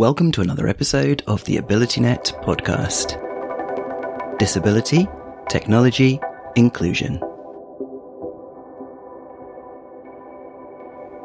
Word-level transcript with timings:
Welcome 0.00 0.32
to 0.32 0.40
another 0.40 0.66
episode 0.66 1.22
of 1.26 1.44
the 1.44 1.58
AbilityNet 1.58 2.42
podcast. 2.42 3.18
Disability, 4.38 5.06
technology, 5.50 6.18
inclusion. 6.56 7.20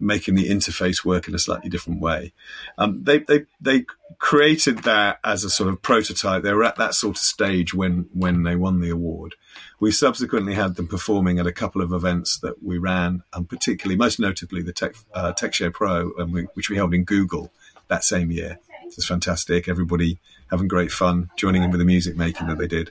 making 0.00 0.34
the 0.34 0.50
interface 0.50 1.04
work 1.04 1.28
in 1.28 1.34
a 1.34 1.38
slightly 1.38 1.70
different 1.70 2.00
way. 2.00 2.32
Um, 2.76 3.04
they, 3.04 3.18
they, 3.18 3.46
they 3.60 3.86
created 4.18 4.78
that 4.84 5.18
as 5.24 5.44
a 5.44 5.50
sort 5.50 5.68
of 5.68 5.82
prototype. 5.82 6.42
They 6.42 6.52
were 6.52 6.64
at 6.64 6.76
that 6.76 6.94
sort 6.94 7.16
of 7.16 7.22
stage 7.22 7.72
when, 7.72 8.08
when 8.12 8.42
they 8.42 8.56
won 8.56 8.80
the 8.80 8.90
award. 8.90 9.34
We 9.80 9.92
subsequently 9.92 10.54
had 10.54 10.74
them 10.74 10.88
performing 10.88 11.38
at 11.38 11.46
a 11.46 11.52
couple 11.52 11.80
of 11.80 11.92
events 11.92 12.38
that 12.40 12.62
we 12.62 12.78
ran, 12.78 13.22
and 13.32 13.48
particularly, 13.48 13.96
most 13.96 14.18
notably, 14.18 14.62
the 14.62 14.72
Tech, 14.72 14.96
uh, 15.14 15.32
Pro, 15.72 16.12
we, 16.28 16.42
which 16.54 16.68
we 16.68 16.76
held 16.76 16.92
in 16.92 17.04
Google 17.04 17.52
that 17.88 18.04
same 18.04 18.30
year. 18.30 18.58
It 18.84 18.96
was 18.96 19.06
fantastic. 19.06 19.68
Everybody 19.68 20.18
having 20.50 20.68
great 20.68 20.92
fun, 20.92 21.30
joining 21.36 21.62
in 21.62 21.70
with 21.70 21.80
the 21.80 21.86
music 21.86 22.16
making 22.16 22.48
that 22.48 22.58
they 22.58 22.66
did. 22.66 22.90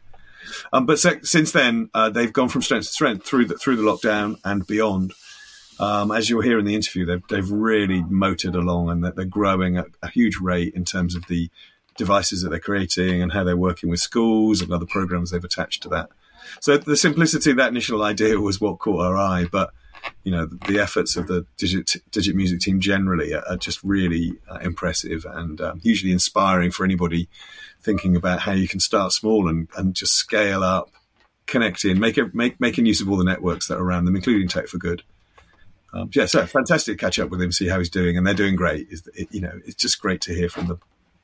Um, 0.72 0.86
but 0.86 1.00
se- 1.00 1.22
since 1.24 1.52
then, 1.52 1.90
uh, 1.94 2.10
they've 2.10 2.34
gone 2.34 2.50
from 2.50 2.62
strength 2.62 2.88
to 2.88 2.92
strength 2.92 3.26
through 3.26 3.46
the, 3.46 3.58
through 3.58 3.78
the 3.78 3.84
lockdown 3.84 4.38
and 4.44 4.66
beyond. 4.68 5.14
Um, 5.80 6.12
as 6.12 6.30
you'll 6.30 6.42
hear 6.42 6.60
in 6.60 6.66
the 6.66 6.76
interview, 6.76 7.06
they've, 7.06 7.28
they've 7.30 7.52
really 7.52 8.04
motored 8.04 8.56
along 8.56 8.90
and 8.90 9.04
they're 9.04 9.26
growing 9.26 9.78
at 9.78 9.88
a 10.02 10.10
huge 10.10 10.38
rate 10.38 10.74
in 10.76 10.86
terms 10.86 11.16
of 11.16 11.26
the 11.28 11.50
devices 11.98 12.42
that 12.42 12.50
they're 12.50 12.60
creating 12.60 13.22
and 13.22 13.32
how 13.32 13.44
they're 13.44 13.58
working 13.58 13.90
with 13.90 14.00
schools 14.00 14.62
and 14.62 14.72
other 14.72 14.86
programs 14.86 15.32
they've 15.32 15.44
attached 15.44 15.84
to 15.84 15.90
that. 15.90 16.10
So 16.60 16.78
the 16.78 16.98
simplicity 16.98 17.52
of 17.52 17.58
that 17.58 17.70
initial 17.70 18.04
idea 18.04 18.40
was 18.40 18.60
what 18.60 18.80
caught 18.80 19.06
our 19.06 19.18
eye, 19.18 19.46
but 19.52 19.72
you 20.24 20.32
know 20.32 20.46
the, 20.46 20.80
efforts 20.80 21.16
of 21.16 21.28
the 21.28 21.46
digit, 21.58 21.96
digit 22.12 22.36
music 22.36 22.60
team 22.60 22.82
generally 22.82 23.34
are, 23.34 23.44
are 23.48 23.56
just 23.56 23.82
really 23.84 24.34
uh, 24.50 24.58
impressive 24.58 25.26
and 25.26 25.62
um, 25.62 25.80
hugely 25.80 26.12
inspiring 26.12 26.72
for 26.72 26.84
anybody 26.84 27.30
thinking 27.82 28.16
about 28.16 28.40
how 28.40 28.52
you 28.52 28.68
can 28.68 28.82
start 28.82 29.14
small 29.14 29.48
and, 29.48 29.70
and 29.78 29.96
just 29.96 30.16
scale 30.16 30.62
up, 30.62 30.92
connect 31.46 31.86
in, 31.86 32.00
make, 32.00 32.18
make 32.34 32.60
making 32.60 32.86
use 32.86 33.00
of 33.00 33.10
all 33.10 33.16
the 33.16 33.24
networks 33.24 33.68
that 33.68 33.78
are 33.78 33.84
around 33.84 34.04
them, 34.04 34.16
including 34.16 34.48
Tech 34.48 34.68
for 34.68 34.78
Good 34.78 35.04
um, 35.94 36.10
yeah, 36.14 36.26
so 36.26 36.46
fantastic 36.46 36.98
to 36.98 37.06
catch 37.06 37.20
up 37.20 37.30
with 37.30 37.42
him, 37.42 37.52
see 37.52 37.68
how 37.68 37.78
he's 37.78 37.90
doing, 37.90 38.18
and 38.18 38.26
they're 38.26 38.34
doing 38.34 38.56
great. 38.56 38.88
It, 38.90 39.28
you 39.32 39.42
know, 39.42 39.60
it's 39.66 39.76
just 39.76 40.02
great 40.02 40.22
to 40.22 40.34
hear 40.34 40.50
from 40.50 40.68
them. 40.68 40.80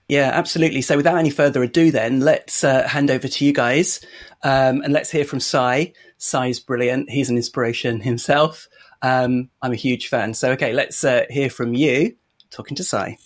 Yeah, 0.07 0.31
absolutely. 0.33 0.81
So 0.81 0.97
without 0.97 1.17
any 1.17 1.29
further 1.29 1.61
ado, 1.63 1.91
then 1.91 2.19
let's 2.21 2.63
uh, 2.63 2.87
hand 2.87 3.11
over 3.11 3.27
to 3.27 3.45
you 3.45 3.53
guys, 3.53 3.99
um, 4.43 4.81
and 4.81 4.93
let's 4.93 5.11
hear 5.11 5.25
from 5.25 5.39
Si. 5.39 5.93
Si's 6.17 6.59
brilliant. 6.59 7.09
He's 7.09 7.29
an 7.29 7.37
inspiration 7.37 7.99
himself. 8.01 8.67
Um, 9.01 9.49
I'm 9.61 9.71
a 9.71 9.77
huge 9.77 10.07
fan. 10.07 10.33
So 10.33 10.51
okay, 10.51 10.73
let's 10.73 11.03
uh, 11.03 11.25
hear 11.29 11.49
from 11.49 11.73
you. 11.73 12.15
Talking 12.51 12.75
to 12.77 12.83
Si. 12.83 13.17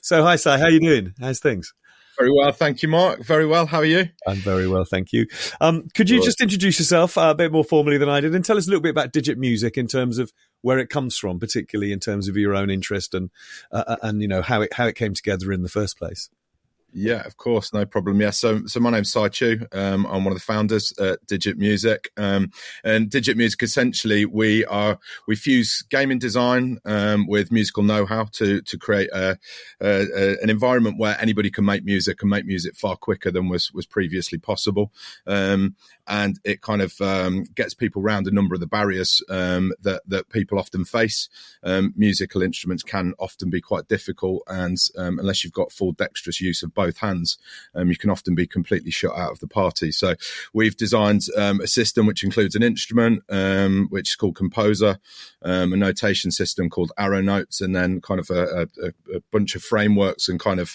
So 0.00 0.22
hi, 0.22 0.36
Si. 0.36 0.50
How 0.50 0.64
are 0.64 0.70
you 0.70 0.80
doing? 0.80 1.14
How's 1.20 1.40
things? 1.40 1.72
Very 2.22 2.34
well, 2.36 2.52
thank 2.52 2.84
you, 2.84 2.88
Mark. 2.88 3.24
Very 3.24 3.46
well. 3.46 3.66
How 3.66 3.78
are 3.78 3.84
you? 3.84 4.08
I'm 4.28 4.36
very 4.36 4.68
well, 4.68 4.84
thank 4.84 5.12
you. 5.12 5.26
Um, 5.60 5.88
could 5.92 6.08
you 6.08 6.22
just 6.22 6.40
introduce 6.40 6.78
yourself 6.78 7.16
a 7.16 7.34
bit 7.34 7.50
more 7.50 7.64
formally 7.64 7.98
than 7.98 8.08
I 8.08 8.20
did, 8.20 8.32
and 8.32 8.44
tell 8.44 8.56
us 8.56 8.68
a 8.68 8.70
little 8.70 8.80
bit 8.80 8.90
about 8.90 9.12
Digit 9.12 9.38
Music 9.38 9.76
in 9.76 9.88
terms 9.88 10.18
of 10.18 10.32
where 10.60 10.78
it 10.78 10.88
comes 10.88 11.18
from, 11.18 11.40
particularly 11.40 11.90
in 11.90 11.98
terms 11.98 12.28
of 12.28 12.36
your 12.36 12.54
own 12.54 12.70
interest 12.70 13.12
and 13.12 13.30
uh, 13.72 13.82
uh 13.88 13.96
and 14.02 14.22
you 14.22 14.28
know 14.28 14.40
how 14.40 14.60
it 14.60 14.72
how 14.74 14.86
it 14.86 14.94
came 14.94 15.14
together 15.14 15.50
in 15.52 15.62
the 15.62 15.68
first 15.68 15.98
place. 15.98 16.30
Yeah, 16.94 17.24
of 17.24 17.38
course, 17.38 17.72
no 17.72 17.86
problem. 17.86 18.20
Yeah, 18.20 18.30
so 18.30 18.66
so 18.66 18.78
my 18.78 18.90
name's 18.90 19.10
Si 19.10 19.28
Tew. 19.30 19.66
Um, 19.72 20.04
I'm 20.06 20.24
one 20.24 20.32
of 20.32 20.38
the 20.38 20.44
founders 20.44 20.92
at 20.98 21.24
Digit 21.26 21.56
Music, 21.56 22.10
um, 22.18 22.50
and 22.84 23.08
Digit 23.08 23.36
Music 23.36 23.62
essentially 23.62 24.26
we 24.26 24.66
are 24.66 24.98
we 25.26 25.34
fuse 25.34 25.82
gaming 25.88 26.18
design 26.18 26.78
um, 26.84 27.26
with 27.26 27.50
musical 27.50 27.82
know-how 27.82 28.24
to 28.32 28.60
to 28.60 28.78
create 28.78 29.08
a, 29.14 29.38
a, 29.80 30.06
a, 30.14 30.36
an 30.42 30.50
environment 30.50 30.98
where 30.98 31.16
anybody 31.18 31.50
can 31.50 31.64
make 31.64 31.82
music 31.82 32.20
and 32.20 32.30
make 32.30 32.44
music 32.44 32.76
far 32.76 32.96
quicker 32.96 33.30
than 33.30 33.48
was 33.48 33.72
was 33.72 33.86
previously 33.86 34.38
possible. 34.38 34.92
Um, 35.26 35.76
and 36.08 36.40
it 36.44 36.60
kind 36.62 36.82
of 36.82 37.00
um, 37.00 37.44
gets 37.54 37.74
people 37.74 38.02
around 38.02 38.26
a 38.26 38.32
number 38.32 38.54
of 38.54 38.60
the 38.60 38.66
barriers 38.66 39.22
um, 39.30 39.72
that 39.80 40.02
that 40.08 40.28
people 40.28 40.58
often 40.58 40.84
face. 40.84 41.30
Musical 41.96 42.42
instruments 42.42 42.82
can 42.82 43.14
often 43.18 43.48
be 43.48 43.60
quite 43.60 43.88
difficult, 43.88 44.42
and 44.46 44.76
unless 44.96 45.42
you've 45.42 45.52
got 45.54 45.72
full 45.72 45.92
dexterous 45.92 46.40
use 46.40 46.62
of 46.62 46.74
both 46.84 46.98
hands, 46.98 47.38
um, 47.76 47.88
you 47.92 47.98
can 48.02 48.10
often 48.10 48.34
be 48.34 48.46
completely 48.46 48.90
shut 48.90 49.16
out 49.22 49.32
of 49.32 49.40
the 49.40 49.52
party. 49.62 49.90
So 49.92 50.08
we've 50.52 50.76
designed 50.76 51.22
um, 51.36 51.60
a 51.60 51.66
system 51.66 52.06
which 52.06 52.24
includes 52.24 52.54
an 52.56 52.62
instrument, 52.62 53.22
which 53.94 54.10
is 54.10 54.16
called 54.16 54.36
Composer, 54.36 54.98
a 55.42 55.66
notation 55.66 56.30
system 56.30 56.68
called 56.68 56.92
Arrow 56.96 57.22
Notes, 57.22 57.60
and 57.60 57.74
then 57.74 58.00
kind 58.00 58.20
of 58.20 58.28
a, 58.30 58.68
a, 58.86 59.16
a 59.16 59.20
bunch 59.34 59.54
of 59.56 59.62
frameworks 59.62 60.28
and 60.28 60.38
kind 60.48 60.60
of 60.60 60.68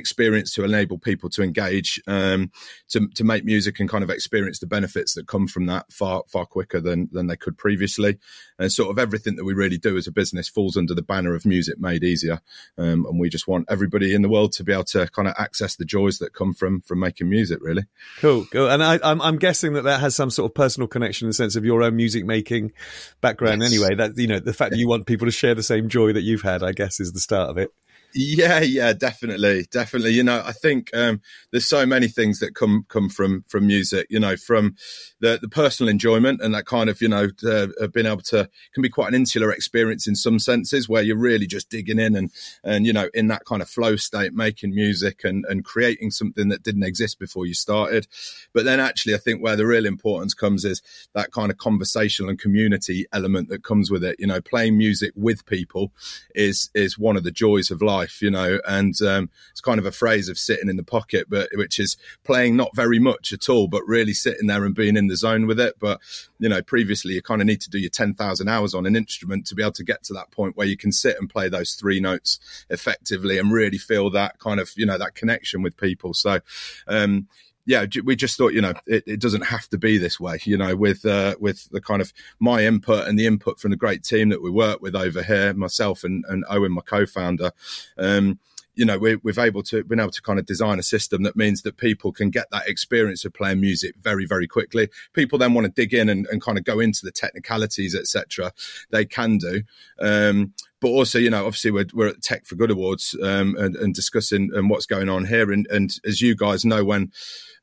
experience 0.00 0.54
to 0.54 0.64
enable 0.64 0.98
people 0.98 1.28
to 1.30 1.42
engage, 1.42 1.90
to 2.06 3.00
to 3.18 3.24
make 3.24 3.44
music 3.44 3.80
and 3.80 3.88
kind 3.88 4.04
of 4.04 4.10
experience 4.10 4.42
experience 4.42 4.58
the 4.60 4.66
benefits 4.66 5.14
that 5.14 5.26
come 5.26 5.46
from 5.46 5.66
that 5.66 5.92
far 5.92 6.22
far 6.26 6.46
quicker 6.46 6.80
than 6.80 7.08
than 7.12 7.26
they 7.26 7.36
could 7.36 7.56
previously. 7.56 8.18
And 8.58 8.72
sort 8.72 8.90
of 8.90 8.98
everything 8.98 9.36
that 9.36 9.44
we 9.44 9.54
really 9.54 9.78
do 9.78 9.96
as 9.96 10.06
a 10.06 10.12
business 10.12 10.48
falls 10.48 10.76
under 10.76 10.94
the 10.94 11.02
banner 11.02 11.34
of 11.34 11.44
music 11.44 11.78
made 11.78 12.04
easier. 12.04 12.40
Um, 12.78 13.06
and 13.06 13.20
we 13.20 13.28
just 13.28 13.48
want 13.48 13.66
everybody 13.68 14.14
in 14.14 14.22
the 14.22 14.28
world 14.28 14.52
to 14.52 14.64
be 14.64 14.72
able 14.72 14.84
to 14.84 15.06
kind 15.12 15.28
of 15.28 15.34
access 15.38 15.76
the 15.76 15.84
joys 15.84 16.18
that 16.18 16.32
come 16.32 16.54
from 16.54 16.80
from 16.80 17.00
making 17.00 17.28
music. 17.28 17.58
Really 17.62 17.84
cool, 18.20 18.46
cool. 18.46 18.68
And 18.68 18.82
I, 18.82 18.98
I'm 19.02 19.20
I'm 19.20 19.38
guessing 19.38 19.74
that 19.74 19.82
that 19.82 20.00
has 20.00 20.14
some 20.14 20.30
sort 20.30 20.50
of 20.50 20.54
personal 20.54 20.88
connection 20.88 21.26
in 21.26 21.30
the 21.30 21.34
sense 21.34 21.56
of 21.56 21.64
your 21.64 21.82
own 21.82 21.96
music 21.96 22.24
making 22.24 22.72
background. 23.20 23.62
Yes. 23.62 23.72
Anyway, 23.72 23.94
that 23.96 24.16
you 24.18 24.26
know 24.26 24.40
the 24.40 24.52
fact 24.52 24.72
that 24.72 24.78
you 24.78 24.88
want 24.88 25.06
people 25.06 25.26
to 25.26 25.32
share 25.32 25.54
the 25.54 25.62
same 25.62 25.88
joy 25.88 26.12
that 26.12 26.22
you've 26.22 26.42
had, 26.42 26.62
I 26.62 26.72
guess, 26.72 27.00
is 27.00 27.12
the 27.12 27.20
start 27.20 27.50
of 27.50 27.58
it. 27.58 27.70
Yeah, 28.14 28.60
yeah, 28.60 28.92
definitely, 28.92 29.66
definitely. 29.70 30.10
You 30.12 30.22
know, 30.22 30.42
I 30.44 30.52
think 30.52 30.90
um, 30.94 31.20
there's 31.50 31.66
so 31.66 31.86
many 31.86 32.08
things 32.08 32.40
that 32.40 32.54
come 32.54 32.84
come 32.88 33.08
from 33.08 33.44
from 33.48 33.66
music. 33.66 34.06
You 34.10 34.20
know, 34.20 34.36
from 34.36 34.76
the 35.20 35.38
the 35.40 35.48
personal 35.48 35.88
enjoyment 35.88 36.40
and 36.42 36.54
that 36.54 36.66
kind 36.66 36.90
of 36.90 37.00
you 37.00 37.08
know 37.08 37.28
uh, 37.46 37.86
being 37.88 38.06
able 38.06 38.20
to 38.22 38.48
can 38.74 38.82
be 38.82 38.90
quite 38.90 39.08
an 39.08 39.14
insular 39.14 39.50
experience 39.50 40.06
in 40.06 40.14
some 40.14 40.38
senses 40.38 40.88
where 40.88 41.02
you're 41.02 41.16
really 41.16 41.46
just 41.46 41.70
digging 41.70 41.98
in 41.98 42.14
and 42.14 42.30
and 42.64 42.86
you 42.86 42.92
know 42.92 43.08
in 43.14 43.28
that 43.28 43.44
kind 43.46 43.62
of 43.62 43.68
flow 43.68 43.96
state, 43.96 44.34
making 44.34 44.74
music 44.74 45.20
and 45.24 45.46
and 45.48 45.64
creating 45.64 46.10
something 46.10 46.48
that 46.48 46.62
didn't 46.62 46.82
exist 46.84 47.18
before 47.18 47.46
you 47.46 47.54
started. 47.54 48.06
But 48.52 48.64
then 48.66 48.78
actually, 48.78 49.14
I 49.14 49.18
think 49.18 49.42
where 49.42 49.56
the 49.56 49.66
real 49.66 49.86
importance 49.86 50.34
comes 50.34 50.66
is 50.66 50.82
that 51.14 51.32
kind 51.32 51.50
of 51.50 51.56
conversational 51.56 52.28
and 52.28 52.38
community 52.38 53.06
element 53.12 53.48
that 53.48 53.64
comes 53.64 53.90
with 53.90 54.04
it. 54.04 54.16
You 54.18 54.26
know, 54.26 54.42
playing 54.42 54.76
music 54.76 55.12
with 55.16 55.46
people 55.46 55.92
is 56.34 56.68
is 56.74 56.98
one 56.98 57.16
of 57.16 57.24
the 57.24 57.30
joys 57.30 57.70
of 57.70 57.80
life 57.80 58.01
life, 58.02 58.22
you 58.22 58.30
know, 58.30 58.58
and 58.66 59.00
um, 59.02 59.30
it's 59.50 59.60
kind 59.60 59.78
of 59.78 59.86
a 59.86 59.92
phrase 59.92 60.28
of 60.28 60.38
sitting 60.38 60.68
in 60.68 60.76
the 60.76 60.82
pocket, 60.82 61.26
but 61.28 61.48
which 61.54 61.78
is 61.78 61.96
playing 62.24 62.56
not 62.56 62.74
very 62.74 62.98
much 62.98 63.32
at 63.32 63.48
all, 63.48 63.68
but 63.68 63.82
really 63.86 64.12
sitting 64.12 64.46
there 64.46 64.64
and 64.64 64.74
being 64.74 64.96
in 64.96 65.06
the 65.06 65.16
zone 65.16 65.46
with 65.46 65.60
it. 65.60 65.74
But 65.78 66.00
you 66.38 66.48
know, 66.48 66.62
previously 66.62 67.14
you 67.14 67.22
kind 67.22 67.40
of 67.40 67.46
need 67.46 67.60
to 67.62 67.70
do 67.70 67.78
your 67.78 67.90
ten 67.90 68.14
thousand 68.14 68.48
hours 68.48 68.74
on 68.74 68.86
an 68.86 68.96
instrument 68.96 69.46
to 69.46 69.54
be 69.54 69.62
able 69.62 69.72
to 69.72 69.84
get 69.84 70.02
to 70.04 70.14
that 70.14 70.30
point 70.30 70.56
where 70.56 70.66
you 70.66 70.76
can 70.76 70.92
sit 70.92 71.16
and 71.18 71.30
play 71.30 71.48
those 71.48 71.74
three 71.74 72.00
notes 72.00 72.38
effectively 72.70 73.38
and 73.38 73.52
really 73.52 73.78
feel 73.78 74.10
that 74.10 74.38
kind 74.38 74.60
of 74.60 74.70
you 74.76 74.86
know 74.86 74.98
that 74.98 75.14
connection 75.14 75.62
with 75.62 75.76
people. 75.76 76.14
So. 76.14 76.40
Um, 76.86 77.28
yeah, 77.64 77.86
we 78.04 78.16
just 78.16 78.36
thought, 78.36 78.52
you 78.52 78.60
know, 78.60 78.74
it, 78.86 79.04
it, 79.06 79.20
doesn't 79.20 79.46
have 79.46 79.68
to 79.68 79.78
be 79.78 79.96
this 79.96 80.18
way, 80.18 80.38
you 80.44 80.56
know, 80.56 80.74
with, 80.74 81.06
uh, 81.06 81.36
with 81.38 81.70
the 81.70 81.80
kind 81.80 82.02
of 82.02 82.12
my 82.40 82.64
input 82.64 83.06
and 83.06 83.18
the 83.18 83.26
input 83.26 83.60
from 83.60 83.70
the 83.70 83.76
great 83.76 84.02
team 84.02 84.30
that 84.30 84.42
we 84.42 84.50
work 84.50 84.82
with 84.82 84.96
over 84.96 85.22
here, 85.22 85.54
myself 85.54 86.02
and, 86.02 86.24
and 86.28 86.44
Owen, 86.48 86.72
my 86.72 86.82
co-founder. 86.82 87.52
Um, 87.96 88.40
you 88.74 88.84
know, 88.84 88.98
we, 88.98 89.16
we've 89.16 89.38
able 89.38 89.62
to 89.64 89.84
been 89.84 90.00
able 90.00 90.10
to 90.10 90.22
kind 90.22 90.38
of 90.38 90.46
design 90.46 90.78
a 90.78 90.82
system 90.82 91.22
that 91.24 91.36
means 91.36 91.62
that 91.62 91.76
people 91.76 92.10
can 92.10 92.30
get 92.30 92.50
that 92.50 92.68
experience 92.68 93.24
of 93.24 93.34
playing 93.34 93.60
music 93.60 93.94
very, 94.00 94.24
very 94.24 94.46
quickly. 94.46 94.88
People 95.12 95.38
then 95.38 95.54
want 95.54 95.66
to 95.66 95.72
dig 95.72 95.92
in 95.92 96.08
and, 96.08 96.26
and 96.28 96.40
kind 96.40 96.58
of 96.58 96.64
go 96.64 96.80
into 96.80 97.04
the 97.04 97.12
technicalities, 97.12 97.94
etc. 97.94 98.52
They 98.90 99.04
can 99.04 99.38
do. 99.38 99.62
Um, 100.00 100.54
but 100.82 100.88
also, 100.88 101.18
you 101.18 101.30
know, 101.30 101.46
obviously 101.46 101.70
we're, 101.70 101.86
we're 101.94 102.08
at 102.08 102.22
Tech 102.22 102.44
for 102.44 102.56
Good 102.56 102.72
Awards 102.72 103.16
um, 103.22 103.54
and, 103.56 103.76
and, 103.76 103.94
discussing 103.94 104.50
and 104.50 104.58
um, 104.58 104.68
what's 104.68 104.84
going 104.84 105.08
on 105.08 105.24
here. 105.24 105.52
And, 105.52 105.64
and 105.68 105.94
as 106.04 106.20
you 106.20 106.34
guys 106.34 106.64
know, 106.64 106.84
when 106.84 107.12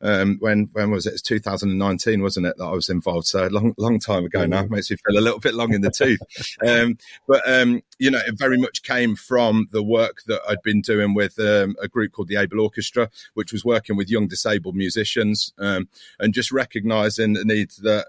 um, 0.01 0.37
when 0.39 0.69
when 0.71 0.91
was 0.91 1.05
it? 1.05 1.13
It's 1.13 1.21
2019, 1.23 2.21
wasn't 2.21 2.45
it? 2.45 2.55
That 2.57 2.63
I 2.63 2.71
was 2.71 2.89
involved. 2.89 3.27
So 3.27 3.45
a 3.45 3.49
long 3.49 3.73
long 3.77 3.99
time 3.99 4.23
ago 4.23 4.45
now. 4.45 4.63
Makes 4.63 4.91
me 4.91 4.97
feel 5.05 5.19
a 5.19 5.21
little 5.21 5.39
bit 5.39 5.53
long 5.53 5.73
in 5.73 5.81
the 5.81 5.91
tooth. 5.91 6.19
Um, 6.65 6.97
but 7.27 7.41
um, 7.49 7.81
you 7.99 8.11
know, 8.11 8.21
it 8.25 8.37
very 8.37 8.57
much 8.57 8.83
came 8.83 9.15
from 9.15 9.67
the 9.71 9.83
work 9.83 10.23
that 10.27 10.41
I'd 10.47 10.61
been 10.63 10.81
doing 10.81 11.13
with 11.13 11.37
um, 11.39 11.75
a 11.81 11.87
group 11.87 12.11
called 12.11 12.27
the 12.27 12.35
Able 12.37 12.61
Orchestra, 12.61 13.09
which 13.33 13.51
was 13.51 13.65
working 13.65 13.97
with 13.97 14.09
young 14.09 14.27
disabled 14.27 14.75
musicians, 14.75 15.53
um, 15.57 15.89
and 16.19 16.33
just 16.33 16.51
recognizing 16.51 17.33
the 17.33 17.45
need 17.45 17.71
that 17.81 18.07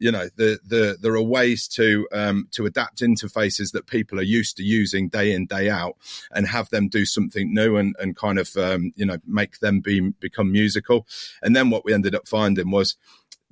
you 0.00 0.10
know 0.10 0.28
the, 0.36 0.58
the 0.66 0.96
there 1.00 1.14
are 1.14 1.22
ways 1.22 1.68
to 1.68 2.08
um, 2.10 2.48
to 2.50 2.66
adapt 2.66 3.00
interfaces 3.00 3.72
that 3.72 3.86
people 3.86 4.18
are 4.18 4.22
used 4.22 4.56
to 4.56 4.62
using 4.64 5.08
day 5.08 5.32
in 5.32 5.46
day 5.46 5.68
out 5.68 5.96
and 6.32 6.46
have 6.46 6.70
them 6.70 6.88
do 6.88 7.04
something 7.04 7.54
new 7.54 7.76
and, 7.76 7.94
and 8.00 8.16
kind 8.16 8.38
of 8.38 8.56
um, 8.56 8.92
you 8.96 9.06
know 9.06 9.18
make 9.26 9.60
them 9.60 9.80
be 9.80 10.00
become 10.18 10.50
musical. 10.50 11.06
And 11.42 11.54
then 11.54 11.70
what 11.70 11.84
we 11.84 11.92
ended 11.92 12.14
up 12.14 12.26
finding 12.26 12.70
was 12.70 12.96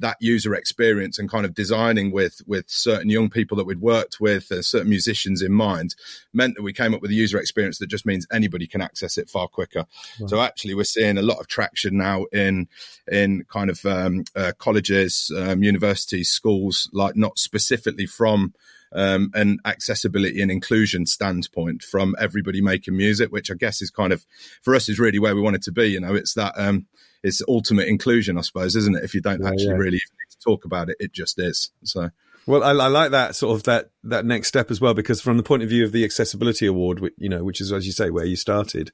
that 0.00 0.16
user 0.20 0.54
experience 0.54 1.18
and 1.18 1.28
kind 1.28 1.44
of 1.44 1.54
designing 1.54 2.12
with 2.12 2.40
with 2.46 2.68
certain 2.68 3.10
young 3.10 3.28
people 3.28 3.56
that 3.56 3.64
we'd 3.64 3.80
worked 3.80 4.20
with, 4.20 4.50
uh, 4.52 4.62
certain 4.62 4.88
musicians 4.88 5.42
in 5.42 5.52
mind, 5.52 5.94
meant 6.32 6.54
that 6.54 6.62
we 6.62 6.72
came 6.72 6.94
up 6.94 7.02
with 7.02 7.10
a 7.10 7.14
user 7.14 7.38
experience 7.38 7.78
that 7.78 7.88
just 7.88 8.06
means 8.06 8.26
anybody 8.32 8.66
can 8.66 8.80
access 8.80 9.18
it 9.18 9.28
far 9.28 9.48
quicker. 9.48 9.86
So 10.28 10.40
actually, 10.40 10.74
we're 10.74 10.84
seeing 10.84 11.18
a 11.18 11.22
lot 11.22 11.38
of 11.38 11.48
traction 11.48 11.96
now 11.96 12.24
in 12.32 12.68
in 13.10 13.44
kind 13.44 13.70
of 13.70 13.84
um, 13.84 14.24
uh, 14.36 14.52
colleges, 14.58 15.32
um, 15.36 15.62
universities, 15.62 16.30
schools, 16.30 16.88
like 16.92 17.16
not 17.16 17.38
specifically 17.38 18.06
from 18.06 18.54
um, 18.92 19.30
an 19.34 19.58
accessibility 19.64 20.40
and 20.40 20.50
inclusion 20.50 21.06
standpoint 21.06 21.82
from 21.82 22.14
everybody 22.18 22.60
making 22.60 22.96
music, 22.96 23.30
which 23.30 23.50
I 23.50 23.54
guess 23.54 23.82
is 23.82 23.90
kind 23.90 24.12
of 24.12 24.24
for 24.62 24.74
us 24.74 24.88
is 24.88 24.98
really 24.98 25.18
where 25.18 25.34
we 25.34 25.42
want 25.42 25.56
it 25.56 25.62
to 25.62 25.72
be. 25.72 25.86
You 25.86 26.00
know, 26.00 26.14
it's 26.14 26.34
that 26.34 26.54
um, 26.56 26.86
it's 27.22 27.42
ultimate 27.48 27.88
inclusion, 27.88 28.38
I 28.38 28.42
suppose, 28.42 28.76
isn't 28.76 28.96
it? 28.96 29.04
If 29.04 29.14
you 29.14 29.20
don't 29.20 29.42
yeah, 29.42 29.48
actually 29.48 29.66
yeah. 29.66 29.72
really 29.72 30.00
talk 30.44 30.64
about 30.64 30.90
it, 30.90 30.96
it 31.00 31.12
just 31.12 31.38
is. 31.38 31.70
So. 31.84 32.10
Well, 32.48 32.64
I, 32.64 32.70
I, 32.70 32.88
like 32.88 33.10
that 33.10 33.36
sort 33.36 33.54
of 33.54 33.64
that 33.64 33.90
that 34.04 34.24
next 34.24 34.48
step 34.48 34.70
as 34.70 34.80
well 34.80 34.94
because 34.94 35.20
from 35.20 35.36
the 35.36 35.42
point 35.42 35.62
of 35.62 35.68
view 35.68 35.84
of 35.84 35.92
the 35.92 36.02
accessibility 36.02 36.64
award, 36.64 36.98
you 37.18 37.28
know, 37.28 37.44
which 37.44 37.60
is 37.60 37.70
as 37.74 37.84
you 37.84 37.92
say 37.92 38.08
where 38.08 38.24
you 38.24 38.36
started, 38.36 38.90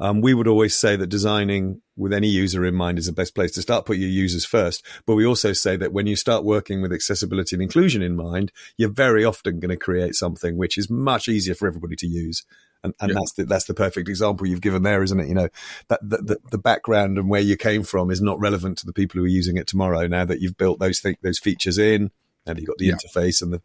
um, 0.00 0.22
we 0.22 0.32
would 0.32 0.48
always 0.48 0.74
say 0.74 0.96
that 0.96 1.08
designing 1.08 1.82
with 1.96 2.14
any 2.14 2.28
user 2.28 2.64
in 2.64 2.74
mind 2.74 2.98
is 2.98 3.04
the 3.04 3.12
best 3.12 3.34
place 3.34 3.52
to 3.52 3.60
start. 3.60 3.84
Put 3.84 3.98
your 3.98 4.08
users 4.08 4.46
first, 4.46 4.82
but 5.04 5.16
we 5.16 5.26
also 5.26 5.52
say 5.52 5.76
that 5.76 5.92
when 5.92 6.06
you 6.06 6.16
start 6.16 6.44
working 6.44 6.80
with 6.80 6.90
accessibility 6.90 7.56
and 7.56 7.62
inclusion 7.62 8.00
in 8.00 8.16
mind, 8.16 8.52
you're 8.78 8.88
very 8.88 9.22
often 9.22 9.60
going 9.60 9.68
to 9.68 9.76
create 9.76 10.14
something 10.14 10.56
which 10.56 10.78
is 10.78 10.88
much 10.88 11.28
easier 11.28 11.54
for 11.54 11.68
everybody 11.68 11.96
to 11.96 12.06
use 12.06 12.46
and, 12.82 12.94
and 13.00 13.10
yeah. 13.10 13.14
that's 13.18 13.32
the, 13.32 13.44
that's 13.44 13.64
the 13.66 13.74
perfect 13.74 14.08
example 14.08 14.46
you've 14.46 14.62
given 14.62 14.82
there, 14.82 15.02
isn't 15.02 15.20
it? 15.20 15.28
You 15.28 15.34
know, 15.34 15.48
that 15.88 16.00
the, 16.00 16.18
the, 16.18 16.38
the, 16.52 16.58
background 16.58 17.18
and 17.18 17.28
where 17.28 17.40
you 17.40 17.56
came 17.56 17.82
from 17.82 18.10
is 18.10 18.22
not 18.22 18.38
relevant 18.38 18.78
to 18.78 18.86
the 18.86 18.92
people 18.92 19.18
who 19.18 19.24
are 19.24 19.28
using 19.28 19.56
it 19.56 19.66
tomorrow. 19.66 20.06
Now 20.06 20.24
that 20.24 20.40
you've 20.40 20.56
built 20.56 20.78
those 20.78 21.00
th- 21.00 21.18
those 21.20 21.40
features 21.40 21.76
in, 21.76 22.12
and 22.48 22.58
you 22.58 22.66
got 22.66 22.78
the 22.78 22.86
yeah. 22.86 22.94
interface 22.94 23.42
and 23.42 23.52
the. 23.52 23.62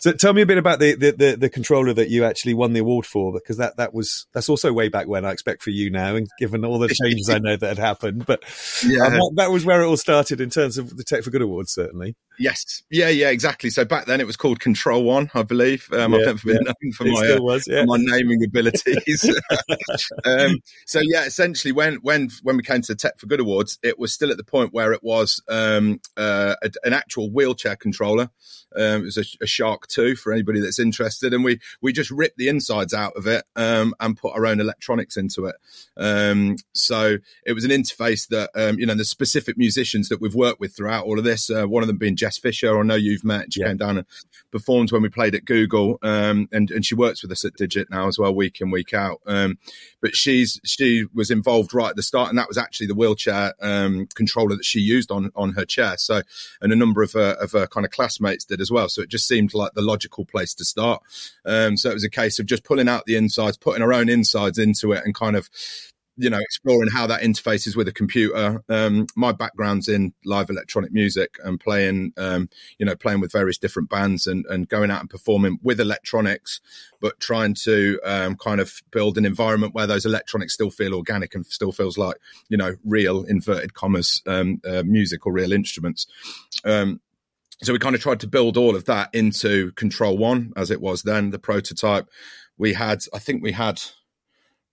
So 0.00 0.12
tell 0.12 0.32
me 0.32 0.42
a 0.42 0.46
bit 0.46 0.58
about 0.58 0.78
the, 0.78 0.94
the, 0.94 1.12
the 1.12 1.36
the 1.36 1.48
controller 1.48 1.92
that 1.92 2.08
you 2.08 2.24
actually 2.24 2.54
won 2.54 2.72
the 2.72 2.80
award 2.80 3.06
for, 3.06 3.32
because 3.32 3.56
that 3.58 3.76
that 3.76 3.94
was 3.94 4.26
that's 4.32 4.48
also 4.48 4.72
way 4.72 4.88
back 4.88 5.08
when. 5.08 5.24
I 5.24 5.32
expect 5.32 5.62
for 5.62 5.70
you 5.70 5.90
now, 5.90 6.16
and 6.16 6.28
given 6.38 6.64
all 6.64 6.78
the 6.78 6.88
changes 7.02 7.28
I 7.28 7.38
know 7.38 7.56
that 7.56 7.68
had 7.68 7.78
happened, 7.78 8.26
but 8.26 8.42
yeah, 8.84 9.04
um, 9.04 9.12
that, 9.12 9.32
that, 9.36 9.50
was 9.50 9.64
where 9.64 9.82
it 9.82 9.86
all 9.86 9.96
started 9.96 10.40
in 10.40 10.50
terms 10.50 10.78
of 10.78 10.96
the 10.96 11.04
Tech 11.04 11.22
for 11.22 11.30
Good 11.30 11.42
Awards, 11.42 11.72
certainly. 11.72 12.16
Yes, 12.38 12.82
yeah, 12.90 13.08
yeah, 13.08 13.28
exactly. 13.28 13.70
So 13.70 13.84
back 13.84 14.06
then 14.06 14.20
it 14.20 14.26
was 14.26 14.36
called 14.36 14.58
Control 14.60 15.04
One, 15.04 15.30
I 15.34 15.42
believe. 15.42 15.88
Um, 15.92 16.12
yeah, 16.12 16.18
I've 16.18 16.26
never 16.26 16.40
been 16.44 16.54
yeah. 16.54 16.72
known 16.82 16.92
for 16.92 17.04
my, 17.04 17.34
uh, 17.34 17.40
was, 17.40 17.64
for 17.64 17.84
my 17.84 17.98
naming 17.98 18.42
abilities. 18.44 19.24
um, 20.24 20.58
so 20.86 21.00
yeah, 21.02 21.24
essentially 21.24 21.72
when 21.72 21.96
when 21.96 22.30
when 22.42 22.56
we 22.56 22.62
came 22.62 22.82
to 22.82 22.92
the 22.92 22.96
Tech 22.96 23.18
for 23.18 23.26
Good 23.26 23.40
Awards, 23.40 23.78
it 23.82 23.98
was 23.98 24.12
still 24.12 24.30
at 24.30 24.36
the 24.36 24.44
point 24.44 24.72
where 24.72 24.92
it 24.92 25.02
was 25.02 25.42
um, 25.48 26.00
uh, 26.16 26.56
a, 26.62 26.70
an 26.84 26.92
actual 26.92 27.30
wheelchair 27.30 27.76
controller. 27.76 28.21
habe. 28.22 28.32
Um, 28.76 29.02
it 29.02 29.04
was 29.04 29.18
a, 29.18 29.24
a, 29.42 29.46
Shark 29.46 29.86
Two 29.88 30.16
for 30.16 30.32
anybody 30.32 30.60
that's 30.60 30.78
interested, 30.78 31.32
and 31.34 31.44
we 31.44 31.60
we 31.80 31.92
just 31.92 32.10
ripped 32.10 32.38
the 32.38 32.48
insides 32.48 32.94
out 32.94 33.14
of 33.16 33.26
it 33.26 33.44
um, 33.56 33.94
and 34.00 34.16
put 34.16 34.34
our 34.34 34.46
own 34.46 34.60
electronics 34.60 35.16
into 35.16 35.46
it. 35.46 35.56
Um, 35.96 36.56
so 36.72 37.18
it 37.44 37.52
was 37.52 37.64
an 37.64 37.70
interface 37.70 38.28
that 38.28 38.50
um, 38.54 38.78
you 38.78 38.86
know 38.86 38.94
the 38.94 39.04
specific 39.04 39.56
musicians 39.56 40.08
that 40.08 40.20
we've 40.20 40.34
worked 40.34 40.60
with 40.60 40.74
throughout 40.74 41.04
all 41.04 41.18
of 41.18 41.24
this. 41.24 41.50
Uh, 41.50 41.66
one 41.66 41.82
of 41.82 41.86
them 41.86 41.98
being 41.98 42.16
Jess 42.16 42.38
Fisher. 42.38 42.78
I 42.78 42.82
know 42.82 42.94
you've 42.94 43.24
met. 43.24 43.52
She 43.52 43.60
yeah. 43.60 43.68
came 43.68 43.76
down 43.76 43.98
and 43.98 44.06
performed 44.50 44.92
when 44.92 45.02
we 45.02 45.08
played 45.08 45.34
at 45.34 45.44
Google, 45.44 45.98
um, 46.02 46.48
and 46.52 46.70
and 46.70 46.84
she 46.84 46.94
works 46.94 47.22
with 47.22 47.32
us 47.32 47.44
at 47.44 47.54
Digit 47.54 47.90
now 47.90 48.08
as 48.08 48.18
well, 48.18 48.34
week 48.34 48.60
in 48.60 48.70
week 48.70 48.94
out. 48.94 49.20
Um, 49.26 49.58
but 50.00 50.16
she's 50.16 50.60
she 50.64 51.06
was 51.14 51.30
involved 51.30 51.74
right 51.74 51.90
at 51.90 51.96
the 51.96 52.02
start, 52.02 52.28
and 52.28 52.38
that 52.38 52.48
was 52.48 52.58
actually 52.58 52.86
the 52.86 52.94
wheelchair 52.94 53.54
um, 53.60 54.06
controller 54.14 54.56
that 54.56 54.64
she 54.64 54.80
used 54.80 55.10
on 55.10 55.30
on 55.34 55.52
her 55.52 55.64
chair. 55.64 55.96
So, 55.98 56.22
and 56.60 56.72
a 56.72 56.76
number 56.76 57.02
of 57.02 57.14
uh, 57.14 57.36
of 57.40 57.52
her 57.52 57.66
kind 57.66 57.84
of 57.84 57.92
classmates 57.92 58.44
did 58.44 58.60
as 58.62 58.70
well. 58.70 58.88
So 58.88 59.02
it 59.02 59.10
just 59.10 59.28
seemed 59.28 59.52
like 59.52 59.72
the 59.74 59.82
logical 59.82 60.24
place 60.24 60.54
to 60.54 60.64
start. 60.64 61.02
Um, 61.44 61.76
so 61.76 61.90
it 61.90 61.94
was 61.94 62.04
a 62.04 62.10
case 62.10 62.38
of 62.38 62.46
just 62.46 62.64
pulling 62.64 62.88
out 62.88 63.04
the 63.04 63.16
insides, 63.16 63.58
putting 63.58 63.82
our 63.82 63.92
own 63.92 64.08
insides 64.08 64.58
into 64.58 64.92
it, 64.92 65.04
and 65.04 65.14
kind 65.14 65.36
of 65.36 65.50
you 66.16 66.28
know, 66.28 66.38
exploring 66.38 66.90
how 66.90 67.06
that 67.06 67.22
interfaces 67.22 67.74
with 67.74 67.88
a 67.88 67.92
computer. 67.92 68.62
Um, 68.68 69.06
my 69.16 69.32
background's 69.32 69.88
in 69.88 70.12
live 70.24 70.50
electronic 70.50 70.92
music 70.92 71.36
and 71.42 71.58
playing, 71.58 72.12
um, 72.18 72.50
you 72.78 72.84
know, 72.84 72.94
playing 72.94 73.20
with 73.20 73.32
various 73.32 73.56
different 73.56 73.88
bands 73.88 74.26
and, 74.26 74.44
and 74.46 74.68
going 74.68 74.90
out 74.90 75.00
and 75.00 75.08
performing 75.08 75.58
with 75.62 75.80
electronics, 75.80 76.60
but 77.00 77.18
trying 77.18 77.54
to 77.54 77.98
um, 78.04 78.36
kind 78.36 78.60
of 78.60 78.82
build 78.90 79.16
an 79.16 79.24
environment 79.24 79.74
where 79.74 79.86
those 79.86 80.04
electronics 80.04 80.52
still 80.52 80.70
feel 80.70 80.94
organic 80.94 81.34
and 81.34 81.46
still 81.46 81.72
feels 81.72 81.96
like, 81.96 82.16
you 82.48 82.58
know, 82.58 82.76
real 82.84 83.24
inverted 83.24 83.72
commas 83.72 84.22
um, 84.26 84.60
uh, 84.68 84.82
music 84.84 85.26
or 85.26 85.32
real 85.32 85.52
instruments. 85.52 86.06
So 87.62 87.72
we 87.72 87.78
kind 87.78 87.94
of 87.94 88.00
tried 88.00 88.20
to 88.20 88.26
build 88.26 88.56
all 88.56 88.74
of 88.74 88.86
that 88.86 89.10
into 89.12 89.70
Control 89.72 90.18
One 90.18 90.52
as 90.56 90.70
it 90.70 90.80
was 90.80 91.02
then, 91.02 91.30
the 91.30 91.38
prototype. 91.38 92.08
We 92.58 92.72
had, 92.72 93.04
I 93.14 93.20
think 93.20 93.42
we 93.42 93.52
had 93.52 93.80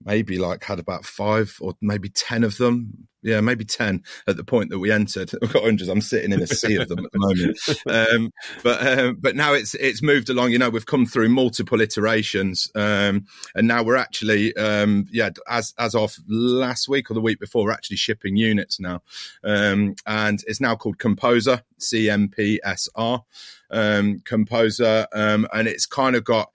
maybe 0.04 0.38
like 0.38 0.64
had 0.64 0.78
about 0.78 1.04
five 1.04 1.56
or 1.60 1.74
maybe 1.80 2.08
10 2.08 2.44
of 2.44 2.56
them. 2.56 3.06
Yeah, 3.22 3.42
maybe 3.42 3.66
10 3.66 4.02
at 4.26 4.38
the 4.38 4.44
point 4.44 4.70
that 4.70 4.78
we 4.78 4.90
entered. 4.90 5.30
We've 5.42 5.52
got 5.52 5.64
hundreds. 5.64 5.90
I'm 5.90 6.00
sitting 6.00 6.32
in 6.32 6.40
a 6.40 6.46
sea 6.46 6.76
of 6.76 6.88
them 6.88 7.04
at 7.04 7.12
the 7.12 7.18
moment. 7.18 7.58
Um, 7.86 8.32
but, 8.62 8.98
um, 8.98 9.18
but 9.20 9.36
now 9.36 9.52
it's, 9.52 9.74
it's 9.74 10.02
moved 10.02 10.30
along. 10.30 10.52
You 10.52 10.58
know, 10.58 10.70
we've 10.70 10.86
come 10.86 11.06
through 11.06 11.28
multiple 11.28 11.80
iterations. 11.80 12.70
Um, 12.74 13.26
and 13.54 13.66
now 13.66 13.82
we're 13.82 13.96
actually, 13.96 14.56
um, 14.56 15.06
yeah, 15.10 15.30
as, 15.48 15.74
as 15.78 15.94
of 15.94 16.16
last 16.28 16.88
week 16.88 17.10
or 17.10 17.14
the 17.14 17.20
week 17.20 17.40
before, 17.40 17.64
we're 17.64 17.72
actually 17.72 17.96
shipping 17.96 18.36
units 18.36 18.80
now. 18.80 19.02
Um, 19.44 19.96
and 20.06 20.42
it's 20.46 20.60
now 20.60 20.76
called 20.76 20.98
Composer, 20.98 21.62
C 21.78 22.08
M 22.08 22.28
P 22.28 22.60
S 22.64 22.88
R, 22.94 23.24
um, 23.70 24.20
Composer. 24.24 25.06
and 25.12 25.68
it's 25.68 25.86
kind 25.86 26.16
of 26.16 26.24
got, 26.24 26.52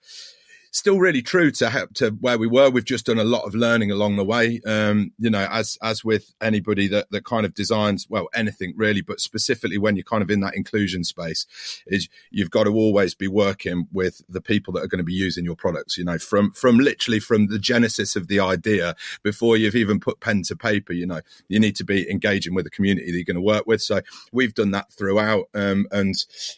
still 0.76 0.98
really 0.98 1.22
true 1.22 1.50
to 1.50 1.88
to 1.94 2.10
where 2.20 2.38
we 2.38 2.46
were. 2.46 2.68
We've 2.68 2.84
just 2.84 3.06
done 3.06 3.18
a 3.18 3.24
lot 3.24 3.44
of 3.44 3.54
learning 3.54 3.90
along 3.90 4.16
the 4.16 4.24
way. 4.24 4.60
Um, 4.66 5.12
you 5.18 5.30
know, 5.30 5.48
as 5.50 5.78
as 5.82 6.04
with 6.04 6.34
anybody 6.40 6.86
that 6.88 7.10
that 7.10 7.24
kind 7.24 7.46
of 7.46 7.54
designs 7.54 8.06
well 8.08 8.28
anything 8.34 8.74
really, 8.76 9.00
but 9.00 9.20
specifically 9.20 9.78
when 9.78 9.96
you're 9.96 10.04
kind 10.04 10.22
of 10.22 10.30
in 10.30 10.40
that 10.40 10.54
inclusion 10.54 11.02
space, 11.04 11.46
is 11.86 12.08
you've 12.30 12.50
got 12.50 12.64
to 12.64 12.74
always 12.74 13.14
be 13.14 13.28
working 13.28 13.88
with 13.90 14.20
the 14.28 14.40
people 14.40 14.72
that 14.74 14.84
are 14.84 14.88
going 14.88 14.98
to 14.98 15.04
be 15.04 15.14
using 15.14 15.44
your 15.44 15.56
products. 15.56 15.96
You 15.96 16.04
know, 16.04 16.18
from 16.18 16.52
from 16.52 16.78
literally 16.78 17.20
from 17.20 17.46
the 17.46 17.58
genesis 17.58 18.14
of 18.14 18.28
the 18.28 18.40
idea 18.40 18.94
before 19.22 19.56
you've 19.56 19.76
even 19.76 19.98
put 19.98 20.20
pen 20.20 20.42
to 20.42 20.56
paper. 20.56 20.92
You 20.92 21.06
know, 21.06 21.20
you 21.48 21.58
need 21.58 21.76
to 21.76 21.84
be 21.84 22.08
engaging 22.10 22.54
with 22.54 22.64
the 22.64 22.70
community 22.70 23.10
that 23.10 23.16
you're 23.16 23.24
going 23.24 23.36
to 23.36 23.40
work 23.40 23.66
with. 23.66 23.80
So 23.80 24.02
we've 24.30 24.54
done 24.54 24.72
that 24.72 24.92
throughout, 24.92 25.46
um, 25.54 25.86
and 25.90 26.14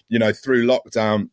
you 0.09 0.19
know, 0.19 0.33
through 0.33 0.67
lockdown 0.67 1.31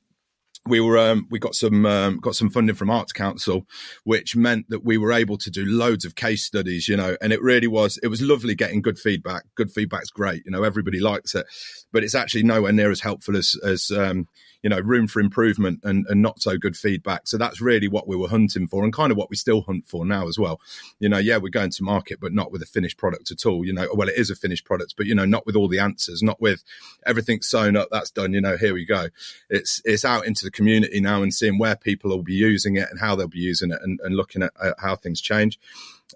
we 0.67 0.79
were 0.79 0.97
um, 0.97 1.27
we 1.29 1.39
got 1.39 1.55
some 1.55 1.85
um, 1.85 2.17
got 2.17 2.35
some 2.35 2.49
funding 2.49 2.75
from 2.75 2.89
Arts 2.89 3.13
Council, 3.13 3.65
which 4.03 4.35
meant 4.35 4.69
that 4.69 4.83
we 4.83 4.97
were 4.97 5.11
able 5.11 5.37
to 5.37 5.51
do 5.51 5.65
loads 5.65 6.05
of 6.05 6.15
case 6.15 6.43
studies, 6.43 6.87
you 6.87 6.97
know, 6.97 7.15
and 7.21 7.31
it 7.31 7.41
really 7.41 7.67
was 7.67 7.99
it 8.01 8.07
was 8.07 8.21
lovely 8.21 8.55
getting 8.55 8.81
good 8.81 8.97
feedback. 8.97 9.43
Good 9.55 9.71
feedback's 9.71 10.09
great, 10.09 10.43
you 10.45 10.51
know, 10.51 10.63
everybody 10.63 10.99
likes 10.99 11.35
it, 11.35 11.45
but 11.91 12.03
it's 12.03 12.15
actually 12.15 12.43
nowhere 12.43 12.73
near 12.73 12.91
as 12.91 13.01
helpful 13.01 13.37
as 13.37 13.55
as 13.63 13.91
um, 13.91 14.27
you 14.61 14.69
know 14.69 14.79
room 14.79 15.07
for 15.07 15.19
improvement 15.19 15.79
and, 15.83 16.05
and 16.07 16.21
not 16.21 16.41
so 16.41 16.57
good 16.57 16.75
feedback. 16.75 17.27
So 17.27 17.37
that's 17.37 17.61
really 17.61 17.87
what 17.87 18.07
we 18.07 18.15
were 18.15 18.27
hunting 18.27 18.67
for, 18.67 18.83
and 18.83 18.93
kind 18.93 19.11
of 19.11 19.17
what 19.17 19.29
we 19.29 19.35
still 19.35 19.61
hunt 19.61 19.87
for 19.87 20.05
now 20.05 20.27
as 20.27 20.37
well. 20.37 20.59
You 20.99 21.09
know, 21.09 21.17
yeah, 21.17 21.37
we're 21.37 21.49
going 21.49 21.71
to 21.71 21.83
market, 21.83 22.19
but 22.19 22.33
not 22.33 22.51
with 22.51 22.61
a 22.61 22.65
finished 22.65 22.97
product 22.97 23.31
at 23.31 23.45
all. 23.45 23.65
You 23.65 23.73
know, 23.73 23.87
well, 23.93 24.09
it 24.09 24.17
is 24.17 24.29
a 24.29 24.35
finished 24.35 24.65
product, 24.65 24.95
but 24.97 25.05
you 25.05 25.15
know, 25.15 25.25
not 25.25 25.45
with 25.45 25.55
all 25.55 25.67
the 25.67 25.79
answers, 25.79 26.21
not 26.21 26.41
with 26.41 26.63
everything 27.05 27.41
sewn 27.41 27.75
up. 27.75 27.89
That's 27.91 28.11
done. 28.11 28.33
You 28.33 28.41
know, 28.41 28.57
here 28.57 28.73
we 28.73 28.85
go. 28.85 29.07
It's 29.49 29.81
it's 29.85 30.05
out 30.05 30.25
into 30.25 30.45
the 30.45 30.51
community 30.51 31.01
now 31.01 31.21
and 31.21 31.33
seeing 31.33 31.57
where 31.57 31.75
people 31.75 32.11
will 32.11 32.23
be 32.23 32.33
using 32.33 32.75
it 32.75 32.87
and 32.89 32.99
how 32.99 33.15
they'll 33.15 33.27
be 33.27 33.39
using 33.39 33.71
it, 33.71 33.79
and, 33.81 33.99
and 34.03 34.15
looking 34.15 34.43
at, 34.43 34.53
at 34.61 34.75
how 34.79 34.95
things 34.95 35.21
change. 35.21 35.59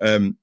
Um, 0.02 0.38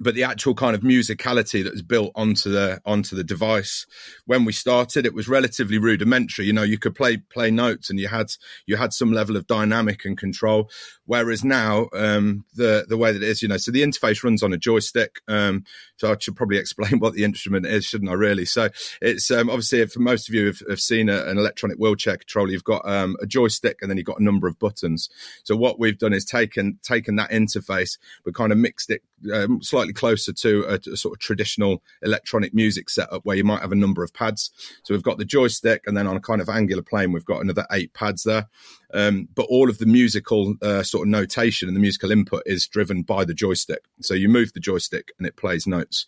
but 0.00 0.14
the 0.14 0.24
actual 0.24 0.54
kind 0.54 0.74
of 0.74 0.82
musicality 0.82 1.62
that 1.62 1.72
was 1.72 1.82
built 1.82 2.12
onto 2.14 2.50
the 2.50 2.80
onto 2.84 3.14
the 3.14 3.24
device 3.24 3.86
when 4.26 4.44
we 4.44 4.52
started 4.52 5.06
it 5.06 5.14
was 5.14 5.28
relatively 5.28 5.78
rudimentary. 5.78 6.46
You 6.46 6.52
know 6.52 6.62
you 6.62 6.78
could 6.78 6.94
play 6.94 7.18
play 7.18 7.50
notes 7.50 7.90
and 7.90 7.98
you 7.98 8.08
had 8.08 8.32
you 8.66 8.76
had 8.76 8.92
some 8.92 9.12
level 9.12 9.36
of 9.36 9.46
dynamic 9.46 10.04
and 10.04 10.18
control. 10.18 10.70
Whereas 11.06 11.44
now 11.44 11.88
um, 11.92 12.44
the 12.54 12.86
the 12.88 12.96
way 12.96 13.12
that 13.12 13.22
it 13.22 13.28
is 13.28 13.42
you 13.42 13.48
know 13.48 13.56
so 13.56 13.70
the 13.70 13.82
interface 13.82 14.24
runs 14.24 14.42
on 14.42 14.52
a 14.52 14.58
joystick 14.58 15.20
um, 15.28 15.64
so 15.96 16.10
I 16.10 16.16
should 16.18 16.36
probably 16.36 16.58
explain 16.64 16.98
what 16.98 17.14
the 17.14 17.24
instrument 17.24 17.66
is 17.66 17.84
shouldn't 17.84 18.10
I 18.10 18.14
really? 18.14 18.44
So 18.44 18.70
it's 19.00 19.30
um, 19.30 19.48
obviously 19.48 19.84
for 19.86 20.00
most 20.00 20.28
of 20.28 20.34
you 20.34 20.46
have, 20.46 20.62
have 20.68 20.80
seen 20.80 21.08
a, 21.08 21.24
an 21.24 21.38
electronic 21.38 21.78
wheelchair 21.78 22.16
controller 22.16 22.50
you've 22.50 22.64
got 22.64 22.88
um, 22.88 23.16
a 23.20 23.26
joystick 23.26 23.78
and 23.80 23.90
then 23.90 23.96
you've 23.96 24.06
got 24.06 24.20
a 24.20 24.24
number 24.24 24.48
of 24.48 24.58
buttons. 24.58 25.08
So 25.44 25.56
what 25.56 25.78
we've 25.78 25.98
done 25.98 26.12
is 26.12 26.24
taken 26.24 26.78
taken 26.82 27.16
that 27.16 27.30
interface 27.30 27.98
but 28.24 28.34
kind 28.34 28.50
of 28.50 28.58
mixed 28.58 28.90
it 28.90 29.02
um, 29.32 29.62
slightly 29.62 29.92
closer 29.92 30.32
to 30.32 30.64
a, 30.68 30.92
a, 30.92 30.96
sort 30.96 31.14
of 31.14 31.18
traditional 31.18 31.82
electronic 32.02 32.54
music 32.54 32.90
setup 32.90 33.24
where 33.24 33.36
you 33.36 33.44
might 33.44 33.60
have 33.60 33.72
a 33.72 33.76
number 33.76 34.02
of 34.02 34.12
pads. 34.12 34.50
So 34.82 34.94
we've 34.94 35.02
got 35.02 35.18
the 35.18 35.24
joystick, 35.24 35.82
and 35.86 35.96
then 35.96 36.06
on 36.06 36.16
a 36.16 36.20
kind 36.20 36.40
of 36.40 36.48
angular 36.48 36.82
plane, 36.82 37.12
we've 37.12 37.24
got 37.24 37.40
another 37.40 37.66
eight 37.72 37.92
pads 37.94 38.24
there. 38.24 38.48
Um, 38.92 39.28
but 39.34 39.46
all 39.50 39.68
of 39.68 39.78
the 39.78 39.86
musical 39.86 40.54
uh, 40.62 40.82
sort 40.82 41.06
of 41.06 41.10
notation 41.10 41.68
and 41.68 41.76
the 41.76 41.80
musical 41.80 42.12
input 42.12 42.42
is 42.46 42.66
driven 42.66 43.02
by 43.02 43.24
the 43.24 43.34
joystick. 43.34 43.84
So 44.00 44.14
you 44.14 44.28
move 44.28 44.52
the 44.52 44.60
joystick 44.60 45.12
and 45.18 45.26
it 45.26 45.36
plays 45.36 45.66
notes. 45.66 46.06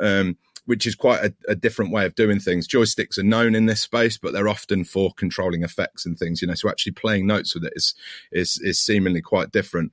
Um, 0.00 0.36
which 0.68 0.86
is 0.86 0.94
quite 0.94 1.24
a, 1.24 1.34
a, 1.48 1.54
different 1.54 1.92
way 1.92 2.04
of 2.04 2.14
doing 2.14 2.38
things. 2.38 2.68
Joysticks 2.68 3.16
are 3.16 3.22
known 3.22 3.54
in 3.54 3.64
this 3.64 3.80
space, 3.80 4.18
but 4.18 4.34
they're 4.34 4.50
often 4.50 4.84
for 4.84 5.14
controlling 5.14 5.62
effects 5.62 6.04
and 6.04 6.18
things, 6.18 6.42
you 6.42 6.48
know. 6.48 6.52
So 6.52 6.68
actually 6.68 6.92
playing 6.92 7.26
notes 7.26 7.54
with 7.54 7.64
it 7.64 7.72
is 7.74 7.94
is 8.32 8.60
is 8.62 8.78
seemingly 8.78 9.22
quite 9.22 9.50
different. 9.50 9.92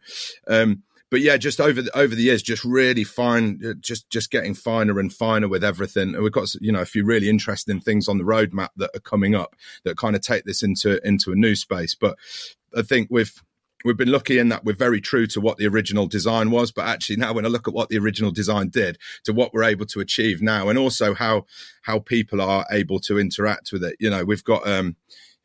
Um, 0.50 0.84
but 1.12 1.22
yeah, 1.22 1.38
just 1.38 1.62
over 1.62 1.82
the, 1.82 1.98
over 1.98 2.16
the 2.16 2.24
years, 2.24 2.42
just 2.42 2.64
really 2.64 3.04
fine, 3.04 3.60
uh, 3.66 3.74
just 3.80 4.10
just 4.10 4.32
getting 4.32 4.54
finer 4.54 5.00
and 5.00 5.14
finer 5.14 5.48
with 5.48 5.64
everything. 5.64 6.16
And 6.16 6.24
we've 6.24 6.32
got 6.32 6.54
you 6.56 6.72
know 6.72 6.82
a 6.82 6.86
few 6.86 7.06
really 7.06 7.30
interesting 7.30 7.80
things 7.80 8.08
on 8.08 8.18
the 8.18 8.24
roadmap 8.24 8.70
that 8.78 8.92
are 8.96 9.02
coming 9.02 9.36
up 9.36 9.56
that 9.84 9.98
kind 9.98 10.16
of 10.16 10.22
take 10.22 10.46
this 10.46 10.64
into 10.64 11.06
into 11.08 11.32
a 11.32 11.36
new 11.36 11.56
space. 11.56 11.96
But 11.96 12.18
I 12.76 12.82
think 12.82 13.08
we've 13.12 13.42
we've 13.84 13.96
been 13.96 14.12
lucky 14.12 14.40
in 14.40 14.50
that 14.50 14.66
we're 14.66 14.74
very 14.74 15.00
true 15.00 15.28
to 15.28 15.40
what 15.40 15.58
the 15.58 15.68
original 15.68 16.08
design 16.08 16.50
was. 16.50 16.72
But 16.72 16.88
actually, 16.88 17.18
now 17.18 17.34
when 17.34 17.46
I 17.46 17.50
look 17.50 17.68
at 17.68 17.74
what 17.74 17.90
the 17.90 18.00
original 18.00 18.32
design 18.32 18.70
did 18.70 18.98
to 19.26 19.32
what 19.32 19.54
we're 19.54 19.64
able 19.64 19.86
to 19.88 20.00
achieve 20.00 20.42
now, 20.42 20.70
and 20.70 20.80
also 20.80 21.14
how 21.14 21.46
how 21.84 22.00
people 22.00 22.42
are 22.42 22.66
able 22.72 23.00
to 23.02 23.20
interact 23.20 23.72
with 23.72 23.84
it, 23.84 23.96
you 24.00 24.10
know, 24.10 24.26
we've 24.26 24.44
got 24.44 24.68
um, 24.68 24.96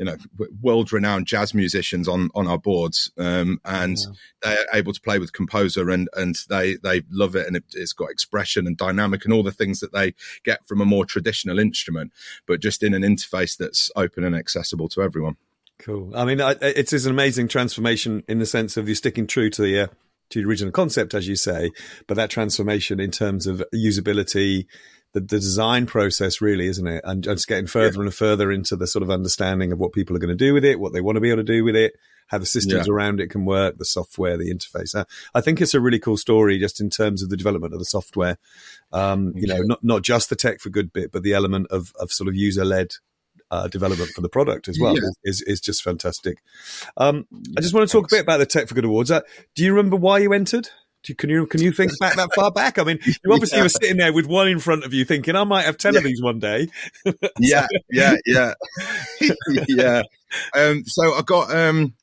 you 0.00 0.06
know 0.06 0.16
world 0.62 0.92
renowned 0.92 1.26
jazz 1.26 1.54
musicians 1.54 2.08
on 2.08 2.30
on 2.34 2.48
our 2.48 2.58
boards 2.58 3.12
um, 3.18 3.60
and 3.66 3.98
yeah. 3.98 4.12
they're 4.42 4.66
able 4.72 4.94
to 4.94 5.00
play 5.00 5.18
with 5.18 5.34
composer 5.34 5.90
and 5.90 6.08
and 6.16 6.36
they 6.48 6.76
they 6.76 7.02
love 7.10 7.36
it 7.36 7.46
and 7.46 7.54
it, 7.54 7.64
has 7.76 7.92
got 7.92 8.10
expression 8.10 8.66
and 8.66 8.78
dynamic 8.78 9.24
and 9.24 9.34
all 9.34 9.42
the 9.42 9.52
things 9.52 9.78
that 9.80 9.92
they 9.92 10.14
get 10.42 10.66
from 10.66 10.80
a 10.80 10.86
more 10.86 11.04
traditional 11.04 11.58
instrument 11.58 12.12
but 12.46 12.60
just 12.60 12.82
in 12.82 12.94
an 12.94 13.02
interface 13.02 13.56
that's 13.56 13.90
open 13.94 14.24
and 14.24 14.34
accessible 14.34 14.88
to 14.88 15.02
everyone 15.02 15.36
cool 15.78 16.10
i 16.16 16.24
mean 16.24 16.40
it 16.40 16.92
is 16.92 17.04
an 17.04 17.12
amazing 17.12 17.46
transformation 17.46 18.24
in 18.26 18.38
the 18.38 18.46
sense 18.46 18.78
of 18.78 18.88
you 18.88 18.94
sticking 18.94 19.26
true 19.26 19.50
to 19.50 19.60
the 19.60 19.80
uh, 19.80 19.86
to 20.30 20.40
the 20.40 20.48
original 20.48 20.72
concept 20.72 21.12
as 21.12 21.28
you 21.28 21.36
say 21.36 21.70
but 22.06 22.14
that 22.14 22.30
transformation 22.30 22.98
in 22.98 23.10
terms 23.10 23.46
of 23.46 23.62
usability 23.74 24.64
the, 25.12 25.20
the 25.20 25.38
design 25.38 25.86
process, 25.86 26.40
really, 26.40 26.66
isn't 26.66 26.86
it? 26.86 27.02
And 27.04 27.24
just 27.24 27.48
getting 27.48 27.66
further 27.66 27.98
yeah. 27.98 28.06
and 28.06 28.14
further 28.14 28.52
into 28.52 28.76
the 28.76 28.86
sort 28.86 29.02
of 29.02 29.10
understanding 29.10 29.72
of 29.72 29.78
what 29.78 29.92
people 29.92 30.14
are 30.16 30.20
going 30.20 30.36
to 30.36 30.44
do 30.44 30.54
with 30.54 30.64
it, 30.64 30.78
what 30.78 30.92
they 30.92 31.00
want 31.00 31.16
to 31.16 31.20
be 31.20 31.30
able 31.30 31.42
to 31.42 31.52
do 31.52 31.64
with 31.64 31.76
it, 31.76 31.94
how 32.28 32.38
the 32.38 32.46
systems 32.46 32.86
yeah. 32.86 32.92
around 32.92 33.20
it 33.20 33.28
can 33.28 33.44
work, 33.44 33.76
the 33.78 33.84
software, 33.84 34.36
the 34.36 34.54
interface. 34.54 34.94
Uh, 34.94 35.04
I 35.34 35.40
think 35.40 35.60
it's 35.60 35.74
a 35.74 35.80
really 35.80 35.98
cool 35.98 36.16
story 36.16 36.58
just 36.58 36.80
in 36.80 36.90
terms 36.90 37.22
of 37.22 37.28
the 37.28 37.36
development 37.36 37.72
of 37.72 37.80
the 37.80 37.84
software. 37.84 38.38
Um, 38.92 39.32
you 39.34 39.48
know, 39.48 39.60
not 39.62 39.82
not 39.82 40.02
just 40.02 40.30
the 40.30 40.36
tech 40.36 40.60
for 40.60 40.70
good 40.70 40.92
bit, 40.92 41.10
but 41.10 41.22
the 41.22 41.34
element 41.34 41.66
of 41.70 41.92
of 41.98 42.12
sort 42.12 42.28
of 42.28 42.36
user 42.36 42.64
led 42.64 42.94
uh, 43.50 43.66
development 43.68 44.10
for 44.10 44.20
the 44.20 44.28
product 44.28 44.68
as 44.68 44.78
well 44.78 44.94
yeah. 44.94 45.08
is, 45.24 45.42
is 45.42 45.60
just 45.60 45.82
fantastic. 45.82 46.38
Um, 46.96 47.26
I 47.56 47.60
just 47.60 47.74
want 47.74 47.88
to 47.88 47.92
talk 47.92 48.04
Thanks. 48.04 48.12
a 48.12 48.16
bit 48.16 48.22
about 48.22 48.38
the 48.38 48.46
Tech 48.46 48.68
for 48.68 48.74
Good 48.74 48.84
Awards. 48.84 49.10
Uh, 49.10 49.22
do 49.54 49.64
you 49.64 49.74
remember 49.74 49.96
why 49.96 50.18
you 50.18 50.32
entered? 50.32 50.68
Can 51.02 51.30
you 51.30 51.46
can 51.46 51.62
you 51.62 51.72
think 51.72 51.98
back 51.98 52.16
that 52.16 52.30
far 52.34 52.50
back? 52.50 52.78
I 52.78 52.84
mean, 52.84 52.98
you 53.06 53.32
obviously 53.32 53.58
yeah. 53.58 53.64
were 53.64 53.68
sitting 53.70 53.96
there 53.96 54.12
with 54.12 54.26
one 54.26 54.48
in 54.48 54.58
front 54.58 54.84
of 54.84 54.92
you, 54.92 55.04
thinking, 55.04 55.34
"I 55.34 55.44
might 55.44 55.64
have 55.64 55.78
ten 55.78 55.94
yeah. 55.94 55.98
of 55.98 56.04
these 56.04 56.22
one 56.22 56.38
day." 56.38 56.68
yeah, 57.38 57.66
yeah, 57.90 58.16
yeah, 58.26 58.54
yeah. 59.68 60.02
Um, 60.54 60.84
so 60.84 61.14
I 61.14 61.22
got 61.22 61.54
um, 61.54 61.94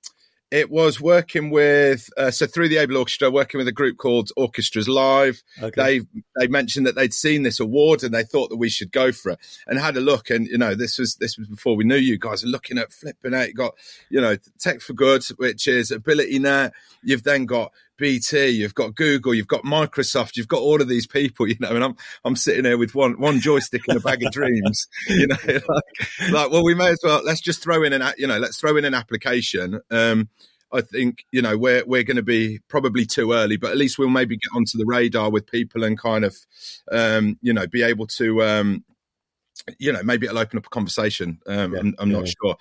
it 0.50 0.72
was 0.72 1.02
working 1.02 1.50
with 1.50 2.10
uh, 2.18 2.32
so 2.32 2.48
through 2.48 2.70
the 2.70 2.78
Able 2.78 2.98
Orchestra, 2.98 3.30
working 3.30 3.58
with 3.58 3.68
a 3.68 3.74
group 3.74 3.98
called 3.98 4.32
Orchestras 4.38 4.88
Live. 4.88 5.44
Okay. 5.62 6.00
They 6.00 6.02
they 6.40 6.48
mentioned 6.48 6.88
that 6.88 6.96
they'd 6.96 7.14
seen 7.14 7.44
this 7.44 7.60
award 7.60 8.04
and 8.04 8.14
they 8.14 8.24
thought 8.24 8.50
that 8.50 8.58
we 8.58 8.70
should 8.70 8.92
go 8.92 9.12
for 9.12 9.34
it 9.34 9.40
and 9.68 9.78
had 9.78 9.98
a 9.98 10.02
look. 10.02 10.30
And 10.30 10.48
you 10.48 10.58
know, 10.58 10.74
this 10.74 10.98
was 10.98 11.16
this 11.16 11.38
was 11.38 11.48
before 11.48 11.76
we 11.76 11.84
knew 11.84 11.96
you 11.96 12.18
guys 12.18 12.44
are 12.44 12.48
looking 12.48 12.78
at 12.78 12.94
flipping 12.94 13.34
out. 13.34 13.50
You 13.50 13.54
got 13.54 13.76
you 14.10 14.22
know 14.22 14.38
Tech 14.58 14.82
for 14.82 14.94
Good, 14.94 15.24
which 15.36 15.68
is 15.68 15.92
Ability 15.92 16.40
Net. 16.40 16.74
You've 17.04 17.24
then 17.24 17.46
got 17.46 17.72
BT, 17.98 18.50
you've 18.50 18.76
got 18.76 18.96
Google, 18.96 19.34
you've 19.34 19.48
got 19.48 19.64
Microsoft, 19.64 20.38
you've 20.38 20.48
got 20.48 20.62
all 20.62 20.82
of 20.82 20.88
these 20.88 21.08
people, 21.08 21.48
you 21.48 21.56
know, 21.60 21.70
and 21.70 21.84
I'm 21.84 21.96
I'm 22.24 22.36
sitting 22.36 22.64
there 22.64 22.78
with 22.78 22.96
one 22.96 23.20
one 23.20 23.40
joystick 23.40 23.88
and 23.88 23.98
a 23.98 24.02
bag 24.02 24.24
of 24.24 24.32
dreams, 24.32 24.88
you 25.08 25.28
know, 25.28 25.38
like, 25.48 26.32
like, 26.32 26.52
well, 26.52 26.64
we 26.64 26.76
may 26.76 26.90
as 26.90 27.00
well 27.04 27.22
let's 27.24 27.42
just 27.42 27.62
throw 27.62 27.84
in 27.84 27.94
an 27.94 28.04
you 28.18 28.28
know 28.28 28.38
let's 28.38 28.60
throw 28.60 28.78
in 28.78 28.86
an 28.86 28.94
application. 28.94 29.80
Um, 29.92 30.30
I 30.72 30.82
think 30.82 31.26
you 31.32 31.42
know 31.42 31.58
we're 31.58 31.84
we're 31.86 32.04
going 32.04 32.18
to 32.18 32.24
be 32.24 32.60
probably 32.68 33.06
too 33.06 33.32
early, 33.34 33.58
but 33.58 33.72
at 33.72 33.78
least 33.78 33.98
we'll 33.98 34.10
maybe 34.10 34.38
get 34.38 34.56
onto 34.56 34.78
the 34.78 34.86
radar 34.86 35.30
with 35.30 35.48
people 35.48 35.84
and 35.84 35.98
kind 35.98 36.26
of 36.26 36.36
um, 36.92 37.38
you 37.42 37.54
know 37.54 37.68
be 37.68 37.84
able 37.84 38.08
to 38.08 38.44
um, 38.44 38.84
you 39.80 39.92
know 39.92 40.04
maybe 40.04 40.26
it'll 40.26 40.40
open 40.40 40.58
up 40.58 40.66
a 40.66 40.70
conversation. 40.70 41.40
Um, 41.48 41.74
yeah, 41.74 41.80
I'm, 41.80 41.96
I'm 42.00 42.12
yeah. 42.12 42.18
not 42.18 42.28
sure 42.28 42.56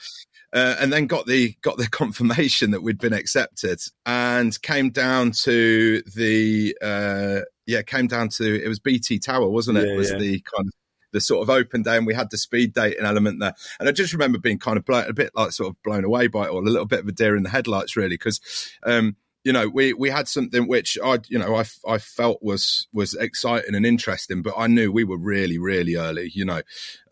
uh, 0.52 0.76
and 0.80 0.92
then 0.92 1.06
got 1.06 1.26
the 1.26 1.54
got 1.62 1.76
the 1.76 1.88
confirmation 1.90 2.70
that 2.70 2.82
we'd 2.82 2.98
been 2.98 3.12
accepted, 3.12 3.80
and 4.04 4.60
came 4.62 4.90
down 4.90 5.30
to 5.30 6.02
the 6.14 6.76
uh, 6.82 7.40
yeah 7.66 7.82
came 7.82 8.06
down 8.06 8.28
to 8.30 8.62
it 8.62 8.68
was 8.68 8.78
BT 8.78 9.18
Tower, 9.18 9.48
wasn't 9.48 9.78
it? 9.78 9.88
Yeah, 9.88 9.96
was 9.96 10.10
the 10.10 10.40
kind 10.40 10.66
of 10.66 10.72
the 11.12 11.20
sort 11.20 11.42
of 11.42 11.50
open 11.50 11.82
day, 11.82 11.96
and 11.96 12.06
we 12.06 12.14
had 12.14 12.30
the 12.30 12.38
speed 12.38 12.72
dating 12.72 13.04
element 13.04 13.40
there. 13.40 13.54
And 13.78 13.88
I 13.88 13.92
just 13.92 14.12
remember 14.12 14.38
being 14.38 14.58
kind 14.58 14.78
of 14.78 14.84
blown, 14.84 15.08
a 15.08 15.12
bit 15.12 15.30
like 15.34 15.52
sort 15.52 15.70
of 15.70 15.82
blown 15.82 16.04
away 16.04 16.26
by 16.28 16.44
it, 16.44 16.50
or 16.50 16.60
a 16.60 16.64
little 16.64 16.86
bit 16.86 17.00
of 17.00 17.08
a 17.08 17.12
deer 17.12 17.36
in 17.36 17.42
the 17.42 17.50
headlights, 17.50 17.96
really, 17.96 18.16
because. 18.16 18.40
Um, 18.82 19.16
you 19.46 19.52
know, 19.52 19.68
we, 19.68 19.92
we 19.92 20.10
had 20.10 20.26
something 20.26 20.66
which 20.66 20.98
I, 21.04 21.20
you 21.28 21.38
know, 21.38 21.54
I, 21.54 21.64
I 21.86 21.98
felt 21.98 22.42
was 22.42 22.88
was 22.92 23.14
exciting 23.14 23.76
and 23.76 23.86
interesting, 23.86 24.42
but 24.42 24.54
I 24.56 24.66
knew 24.66 24.90
we 24.90 25.04
were 25.04 25.16
really, 25.16 25.56
really 25.56 25.94
early. 25.94 26.32
You 26.34 26.46
know, 26.46 26.62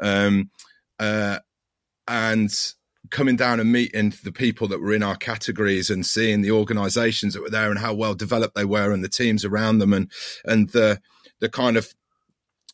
um, 0.00 0.50
uh, 0.98 1.38
and 2.08 2.52
coming 3.12 3.36
down 3.36 3.60
and 3.60 3.70
meeting 3.70 4.12
the 4.24 4.32
people 4.32 4.66
that 4.66 4.80
were 4.80 4.92
in 4.92 5.04
our 5.04 5.14
categories 5.14 5.90
and 5.90 6.04
seeing 6.04 6.42
the 6.42 6.50
organizations 6.50 7.34
that 7.34 7.42
were 7.42 7.50
there 7.50 7.70
and 7.70 7.78
how 7.78 7.94
well 7.94 8.16
developed 8.16 8.56
they 8.56 8.64
were 8.64 8.90
and 8.90 9.04
the 9.04 9.08
teams 9.08 9.44
around 9.44 9.78
them 9.78 9.92
and 9.92 10.10
and 10.44 10.70
the 10.70 11.00
the 11.38 11.48
kind 11.48 11.76
of 11.76 11.94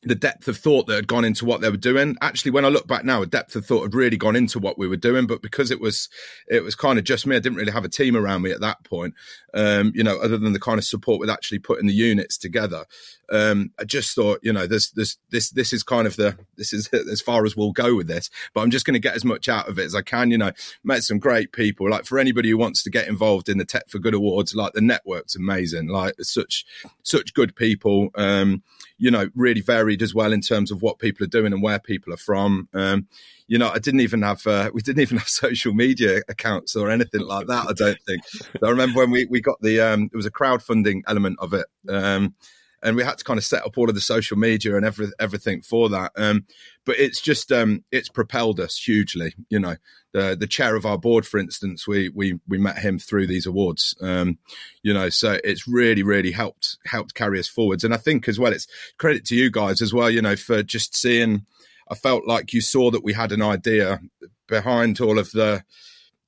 the 0.03 0.15
depth 0.15 0.49
of 0.49 0.57
thought 0.57 0.87
that 0.87 0.95
had 0.95 1.07
gone 1.07 1.27
into 1.27 1.45
what 1.45 1.61
they 1.61 1.69
were 1.69 1.77
doing. 1.77 2.17
Actually, 2.23 2.53
when 2.53 2.65
I 2.65 2.69
look 2.69 2.87
back 2.87 3.05
now, 3.05 3.21
a 3.21 3.27
depth 3.27 3.55
of 3.55 3.67
thought 3.67 3.83
had 3.83 3.95
really 3.95 4.17
gone 4.17 4.35
into 4.35 4.59
what 4.59 4.79
we 4.79 4.89
were 4.89 4.97
doing. 4.97 5.27
But 5.27 5.43
because 5.43 5.71
it 5.71 5.79
was, 5.79 6.09
it 6.49 6.63
was 6.63 6.75
kind 6.75 6.99
of 6.99 7.05
just 7.05 7.27
me. 7.27 7.37
I 7.37 7.41
didn't 7.41 7.59
really 7.59 7.73
have 7.73 7.85
a 7.85 7.89
team 7.89 8.17
around 8.17 8.41
me 8.41 8.51
at 8.51 8.61
that 8.61 8.83
point. 8.85 9.15
Um, 9.53 9.93
you 9.95 10.03
know, 10.03 10.19
other 10.19 10.39
than 10.39 10.55
the 10.55 10.61
kind 10.61 10.79
of 10.79 10.85
support 10.85 11.21
with 11.21 11.29
actually 11.29 11.59
putting 11.59 11.87
the 11.87 11.93
units 11.93 12.39
together. 12.39 12.87
Um, 13.31 13.73
I 13.79 13.85
just 13.85 14.15
thought, 14.15 14.41
you 14.43 14.53
know, 14.53 14.67
this, 14.67 14.91
this, 14.91 15.19
this, 15.31 15.51
this 15.51 15.73
is 15.73 15.83
kind 15.83 16.07
of 16.07 16.17
the, 16.17 16.37
this 16.57 16.73
is 16.73 16.89
as 16.93 17.21
far 17.21 17.45
as 17.45 17.55
we'll 17.55 17.73
go 17.73 17.95
with 17.95 18.09
this. 18.09 18.31
But 18.55 18.63
I'm 18.63 18.71
just 18.71 18.87
going 18.87 18.95
to 18.95 19.01
get 19.01 19.15
as 19.15 19.25
much 19.25 19.51
out 19.51 19.69
of 19.69 19.79
it 19.79 19.85
as 19.85 19.95
I 19.95 20.03
can. 20.03 20.31
You 20.31 20.39
know, 20.39 20.53
met 20.83 21.03
some 21.03 21.19
great 21.19 21.53
people. 21.53 21.91
Like 21.91 22.07
for 22.07 22.19
anybody 22.19 22.49
who 22.49 22.57
wants 22.57 22.83
to 22.85 22.91
get 22.91 23.07
involved 23.07 23.51
in 23.51 23.59
the 23.59 23.67
Tech 23.67 23.89
for 23.89 23.99
Good 23.99 24.15
Awards, 24.15 24.55
like 24.55 24.73
the 24.73 24.81
network's 24.81 25.37
amazing. 25.37 25.89
Like 25.89 26.15
such, 26.23 26.65
such 27.03 27.35
good 27.35 27.55
people. 27.55 28.09
Um, 28.15 28.63
you 29.01 29.11
know, 29.11 29.31
really 29.35 29.63
varied 29.63 30.03
as 30.03 30.15
well 30.15 30.31
in 30.31 30.43
terms 30.43 30.71
of 30.71 30.83
what 30.83 30.99
people 30.99 31.25
are 31.25 31.29
doing 31.29 31.55
and 31.55 31.63
where 31.63 31.79
people 31.79 32.13
are 32.13 32.19
from. 32.19 32.69
Um, 32.75 33.09
you 33.49 33.57
know, 33.57 33.71
I 33.71 33.79
didn't 33.79 34.01
even 34.01 34.21
have, 34.21 34.47
uh, 34.47 34.71
we 34.75 34.83
didn't 34.83 35.01
even 35.03 35.17
have 35.17 35.29
social 35.29 35.73
media 35.73 36.21
accounts 36.29 36.77
or 36.77 36.91
anything 36.91 37.23
like 37.23 37.47
that. 37.47 37.67
I 37.67 37.73
don't 37.73 37.99
think. 38.07 38.23
I 38.63 38.69
remember 38.69 39.01
when 39.01 39.11
we, 39.11 39.25
we 39.25 39.41
got 39.41 39.61
the, 39.63 39.81
um, 39.81 40.11
it 40.13 40.17
was 40.17 40.27
a 40.27 40.31
crowdfunding 40.31 41.01
element 41.09 41.39
of 41.41 41.55
it. 41.55 41.67
Um, 41.89 42.35
and 42.83 42.95
we 42.95 43.03
had 43.03 43.19
to 43.19 43.25
kind 43.25 43.39
of 43.39 43.45
set 43.45 43.65
up 43.65 43.79
all 43.79 43.89
of 43.89 43.95
the 43.95 44.01
social 44.03 44.37
media 44.37 44.77
and 44.77 44.85
every, 44.85 45.09
everything 45.19 45.63
for 45.63 45.89
that. 45.89 46.13
Um, 46.17 46.45
but 46.91 46.99
it's 46.99 47.21
just 47.21 47.53
um, 47.53 47.85
it's 47.93 48.09
propelled 48.09 48.59
us 48.59 48.77
hugely. 48.77 49.33
You 49.49 49.61
know, 49.61 49.77
the 50.13 50.37
the 50.37 50.49
chair 50.49 50.75
of 50.75 50.85
our 50.85 50.99
board, 50.99 51.25
for 51.25 51.39
instance, 51.39 51.87
we 51.87 52.09
we 52.09 52.41
we 52.49 52.59
met 52.59 52.79
him 52.79 52.99
through 52.99 53.29
these 53.29 53.47
awards. 53.47 53.95
Um, 54.01 54.39
you 54.83 54.93
know, 54.93 55.09
so 55.09 55.39
it's 55.45 55.69
really 55.69 56.03
really 56.03 56.33
helped 56.33 56.79
helped 56.85 57.15
carry 57.15 57.39
us 57.39 57.47
forwards. 57.47 57.85
And 57.85 57.95
I 57.95 57.97
think 57.97 58.27
as 58.27 58.41
well, 58.41 58.53
it's 58.53 58.67
credit 58.99 59.25
to 59.27 59.37
you 59.37 59.53
guys 59.53 59.81
as 59.81 59.95
well. 59.95 60.11
You 60.11 60.21
know, 60.21 60.35
for 60.35 60.65
just 60.65 60.97
seeing. 60.97 61.47
I 61.89 61.95
felt 61.97 62.25
like 62.25 62.53
you 62.53 62.61
saw 62.61 62.93
that 62.93 63.03
we 63.03 63.13
had 63.13 63.33
an 63.33 63.43
idea 63.43 64.01
behind 64.49 65.01
all 65.01 65.19
of 65.19 65.31
the 65.33 65.65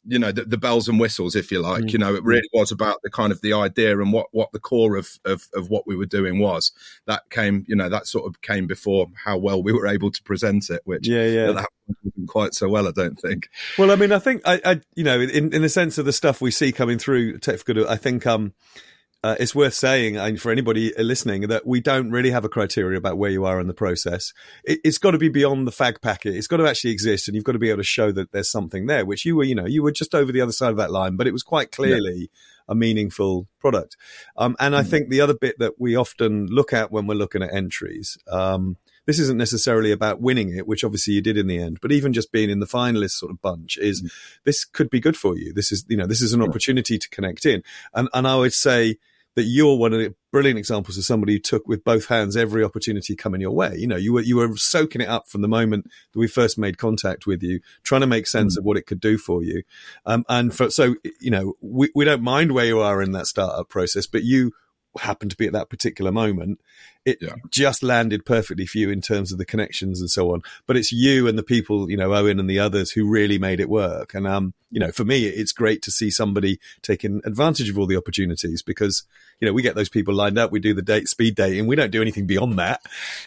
you 0.05 0.19
know 0.19 0.33
the, 0.33 0.45
the, 0.45 0.57
bells 0.57 0.89
and 0.89 0.99
whistles 0.99 1.37
if 1.37 1.53
you 1.53 1.61
like 1.61 1.85
mm. 1.85 1.93
you 1.93 1.99
know 1.99 2.15
it 2.15 2.25
really 2.25 2.49
was 2.53 2.73
about 2.73 2.99
the 3.03 3.11
kind 3.11 3.33
of 3.33 3.41
the 3.41 3.53
idea 3.53 3.99
and 3.99 4.13
what 4.13 4.27
what 4.33 4.51
the 4.53 4.59
core 4.59 4.97
of, 4.97 5.19
of 5.25 5.49
of 5.55 5.71
what 5.71 5.87
we 5.87 5.97
were 5.97 6.07
doing 6.07 6.39
was. 6.39 6.73
That 7.07 7.31
came 7.31 7.65
you 7.69 7.77
know 7.77 7.89
that 7.89 8.07
sort 8.07 8.27
of 8.27 8.41
came 8.41 8.67
before 8.67 9.07
how 9.25 9.39
well 9.39 9.63
we 9.63 9.73
were 9.73 9.87
able 9.87 10.11
to 10.11 10.23
present 10.23 10.71
it 10.71 10.83
which 10.85 11.09
yeah 11.09 11.27
yeah. 11.27 11.65
quite 12.27 12.55
so 12.55 12.69
well 12.69 12.89
i 12.89 12.93
don't 12.93 13.19
think. 13.19 13.49
Well 13.79 13.91
i 13.91 13.97
mean 13.97 14.13
i 14.13 14.19
think 14.19 14.43
i, 14.45 14.61
I 14.65 14.81
you 14.95 15.05
know 15.05 15.21
in 15.21 15.53
in 15.53 15.63
the 15.63 15.69
sense 15.69 15.99
of 15.99 16.05
the 16.05 16.13
stuff 16.13 16.41
we 16.41 16.51
see 16.51 16.73
coming 16.73 16.99
through 16.99 17.39
tech 17.39 17.59
for 17.59 17.65
good 17.65 17.87
i 17.87 17.97
think 17.97 18.27
um 18.27 18.55
uh, 19.23 19.37
it's 19.39 19.55
worth 19.55 19.75
saying 19.75 20.17
and 20.17 20.41
for 20.41 20.51
anybody 20.51 20.93
listening 20.99 21.43
that 21.43 21.67
we 21.67 21.81
don't 21.81 22.11
really 22.11 22.31
have 22.31 22.45
a 22.45 22.49
criteria 22.49 22.99
about 22.99 23.19
where 23.19 23.31
you 23.31 23.45
are 23.45 23.61
in 23.61 23.69
the 23.69 23.75
process. 23.75 24.33
It, 24.65 24.81
has 24.85 24.99
got 24.99 25.13
to 25.13 25.19
be 25.19 25.29
beyond 25.29 25.67
the 25.67 25.73
fag 25.73 26.03
packet. 26.03 26.35
It's 26.35 26.49
got 26.49 26.57
to 26.57 26.69
actually 26.69 26.91
exist, 26.91 27.29
and 27.29 27.35
you've 27.35 27.45
got 27.45 27.53
to 27.53 27.59
be 27.59 27.71
able 27.71 27.79
to 27.79 27.85
show 27.85 28.11
that 28.13 28.33
there's 28.33 28.51
something 28.51 28.87
there. 28.87 29.07
Which 29.07 29.25
you 29.25 29.37
were, 29.37 29.45
you 29.45 29.55
know, 29.55 29.67
you 29.67 29.83
were 29.83 29.93
just 29.93 30.15
over 30.15 30.33
the 30.33 30.41
other 30.41 30.53
side 30.53 30.71
of 30.71 30.77
that 30.79 30.91
line, 30.91 31.17
but 31.17 31.27
it 31.27 31.33
was 31.33 31.45
quite 31.45 31.71
clearly 31.71 32.19
yeah. 32.21 32.27
a 32.69 32.75
meaningful 32.75 33.47
product. 33.61 33.97
Um, 34.37 34.57
and 34.59 34.75
mm-hmm. 34.75 34.81
I 34.81 34.83
think 34.83 35.09
the 35.09 35.21
other 35.21 35.35
bit 35.35 35.59
that 35.61 35.75
we 35.79 35.95
often 35.95 36.47
look 36.47 36.73
at 36.73 36.91
when 36.91 37.07
we're 37.07 37.15
looking 37.15 37.43
at 37.43 37.55
entries. 37.55 38.19
Um, 38.27 38.77
this 39.07 39.19
isn't 39.19 39.39
necessarily 39.39 39.91
about 39.91 40.21
winning 40.21 40.57
it, 40.57 40.67
which 40.67 40.85
obviously 40.85 41.15
you 41.15 41.21
did 41.21 41.37
in 41.37 41.49
the 41.49 41.59
end, 41.59 41.79
but 41.83 41.91
even 41.91 42.13
just 42.13 42.31
being 42.31 42.51
in 42.51 42.61
the 42.61 42.67
finalist 42.67 43.13
sort 43.13 43.33
of 43.33 43.41
bunch 43.41 43.77
is 43.79 44.01
mm-hmm. 44.01 44.09
this 44.45 44.65
could 44.65 44.91
be 44.91 45.01
good 45.01 45.17
for 45.17 45.37
you. 45.37 45.53
This 45.53 45.73
is, 45.73 45.85
you 45.89 45.97
know, 45.97 46.07
this 46.07 46.23
is 46.23 46.33
an 46.33 46.43
opportunity 46.43 46.99
to 46.99 47.09
connect 47.11 47.45
in. 47.45 47.63
And, 47.95 48.09
and 48.15 48.29
I 48.29 48.37
would 48.37 48.53
say, 48.53 48.99
that 49.35 49.45
you're 49.45 49.77
one 49.77 49.93
of 49.93 49.99
the 49.99 50.15
brilliant 50.31 50.59
examples 50.59 50.99
of 50.99 51.05
somebody 51.05 51.35
who 51.35 51.39
took 51.39 51.67
with 51.67 51.85
both 51.85 52.07
hands 52.07 52.37
every 52.37 52.63
opportunity 52.63 53.17
coming 53.17 53.41
your 53.41 53.53
way. 53.53 53.75
You 53.77 53.87
know, 53.87 53.97
you 53.97 54.13
were 54.13 54.21
you 54.21 54.37
were 54.37 54.57
soaking 54.57 55.01
it 55.01 55.09
up 55.09 55.29
from 55.29 55.43
the 55.43 55.49
moment 55.49 55.85
that 56.13 56.19
we 56.19 56.29
first 56.29 56.59
made 56.59 56.79
contact 56.79 57.27
with 57.27 57.43
you, 57.43 57.61
trying 57.83 58.03
to 58.03 58.07
make 58.07 58.27
sense 58.27 58.57
mm. 58.57 58.59
of 58.59 58.65
what 58.65 58.77
it 58.77 58.87
could 58.87 59.01
do 59.01 59.17
for 59.19 59.43
you. 59.43 59.63
Um, 60.05 60.25
and 60.29 60.55
for, 60.55 60.71
so, 60.71 60.97
you 61.21 61.31
know, 61.31 61.55
we, 61.61 61.91
we 61.95 62.05
don't 62.05 62.23
mind 62.23 62.53
where 62.53 62.67
you 62.67 62.81
are 62.81 63.03
in 63.03 63.13
that 63.13 63.27
startup 63.27 63.69
process, 63.69 64.07
but 64.07 64.23
you 64.23 64.53
happen 64.99 65.29
to 65.29 65.37
be 65.37 65.47
at 65.47 65.55
that 65.55 65.71
particular 65.71 66.13
moment. 66.13 66.61
It 67.05 67.19
yeah. 67.21 67.35
just 67.51 67.83
landed 67.83 68.25
perfectly 68.25 68.67
for 68.67 68.79
you 68.79 68.91
in 68.91 69.01
terms 69.01 69.33
of 69.33 69.39
the 69.39 69.45
connections 69.45 70.01
and 70.01 70.11
so 70.11 70.33
on. 70.33 70.43
But 70.67 70.77
it's 70.77 70.93
you 70.93 71.27
and 71.27 71.37
the 71.37 71.43
people, 71.43 71.91
you 71.91 71.97
know, 71.97 72.15
Owen 72.15 72.39
and 72.39 72.49
the 72.49 72.61
others 72.61 72.93
who 72.93 73.09
really 73.09 73.39
made 73.39 73.61
it 73.61 73.69
work. 73.69 74.15
And, 74.15 74.27
um, 74.27 74.55
you 74.73 74.81
know, 74.81 74.91
for 74.91 75.05
me, 75.05 75.27
it's 75.27 75.53
great 75.53 75.83
to 75.83 75.91
see 75.91 76.11
somebody 76.11 76.59
taking 76.81 77.21
advantage 77.25 77.69
of 77.69 77.79
all 77.79 77.87
the 77.87 77.97
opportunities 77.97 78.63
because, 78.63 79.05
you 79.39 79.47
know, 79.47 79.53
we 79.53 79.61
get 79.61 79.75
those 79.75 79.91
people 79.91 80.15
lined 80.15 80.39
up. 80.39 80.51
We 80.51 80.61
do 80.61 80.73
the 80.73 80.81
date, 80.81 81.09
speed 81.09 81.35
dating. 81.35 81.67
We 81.67 81.77
don't 81.77 81.91
do 81.91 82.01
anything 82.01 82.27
beyond 82.27 82.59
that. 82.59 82.81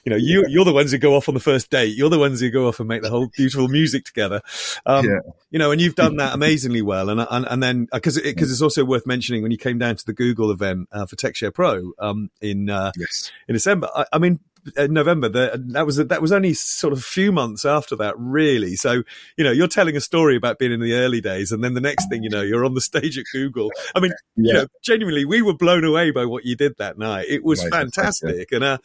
You 0.03 0.09
know, 0.09 0.15
you, 0.15 0.43
you're 0.47 0.65
the 0.65 0.73
ones 0.73 0.91
who 0.91 0.97
go 0.97 1.15
off 1.15 1.29
on 1.29 1.35
the 1.35 1.39
first 1.39 1.69
date. 1.69 1.95
You're 1.95 2.09
the 2.09 2.17
ones 2.17 2.39
who 2.39 2.49
go 2.49 2.67
off 2.67 2.79
and 2.79 2.87
make 2.87 3.03
the 3.03 3.11
whole 3.11 3.27
beautiful 3.27 3.67
music 3.67 4.05
together. 4.05 4.41
Um, 4.87 5.05
yeah. 5.05 5.19
you 5.51 5.59
know, 5.59 5.69
and 5.69 5.79
you've 5.79 5.93
done 5.93 6.15
that 6.15 6.33
amazingly 6.33 6.81
well. 6.81 7.09
And, 7.09 7.27
and, 7.29 7.45
and 7.45 7.61
then, 7.61 7.87
uh, 7.91 7.99
cause, 7.99 8.17
it, 8.17 8.35
cause 8.37 8.49
it's 8.51 8.61
also 8.61 8.83
worth 8.83 9.05
mentioning 9.05 9.43
when 9.43 9.51
you 9.51 9.59
came 9.59 9.77
down 9.77 9.97
to 9.97 10.05
the 10.05 10.13
Google 10.13 10.49
event, 10.49 10.89
uh, 10.91 11.05
for 11.05 11.15
TechShare 11.15 11.53
Pro, 11.53 11.91
um, 11.99 12.31
in, 12.41 12.71
uh, 12.71 12.91
yes. 12.97 13.31
in 13.47 13.55
December, 13.65 13.89
I, 13.95 14.05
I 14.13 14.19
mean, 14.19 14.39
uh, 14.77 14.87
November. 14.87 15.27
The, 15.27 15.63
that 15.69 15.85
was 15.85 15.97
that 15.97 16.21
was 16.21 16.31
only 16.31 16.53
sort 16.53 16.93
of 16.93 16.99
a 16.99 17.01
few 17.01 17.31
months 17.31 17.65
after 17.65 17.95
that, 17.97 18.13
really. 18.17 18.75
So 18.75 19.03
you 19.37 19.43
know, 19.43 19.51
you're 19.51 19.67
telling 19.67 19.95
a 19.95 20.01
story 20.01 20.35
about 20.35 20.59
being 20.59 20.71
in 20.71 20.79
the 20.79 20.93
early 20.93 21.19
days, 21.19 21.51
and 21.51 21.63
then 21.63 21.73
the 21.73 21.81
next 21.81 22.07
thing 22.09 22.23
you 22.23 22.29
know, 22.29 22.41
you're 22.41 22.63
on 22.63 22.75
the 22.75 22.81
stage 22.81 23.17
at 23.17 23.25
Google. 23.31 23.71
I 23.95 23.99
mean, 23.99 24.11
yeah. 24.35 24.47
you 24.47 24.53
know, 24.53 24.67
genuinely, 24.83 25.25
we 25.25 25.41
were 25.41 25.55
blown 25.55 25.83
away 25.83 26.11
by 26.11 26.25
what 26.25 26.45
you 26.45 26.55
did 26.55 26.77
that 26.77 26.97
night. 26.97 27.25
It 27.27 27.43
was 27.43 27.63
fantastic, 27.67 28.51
and 28.51 28.63
uh, 28.63 28.77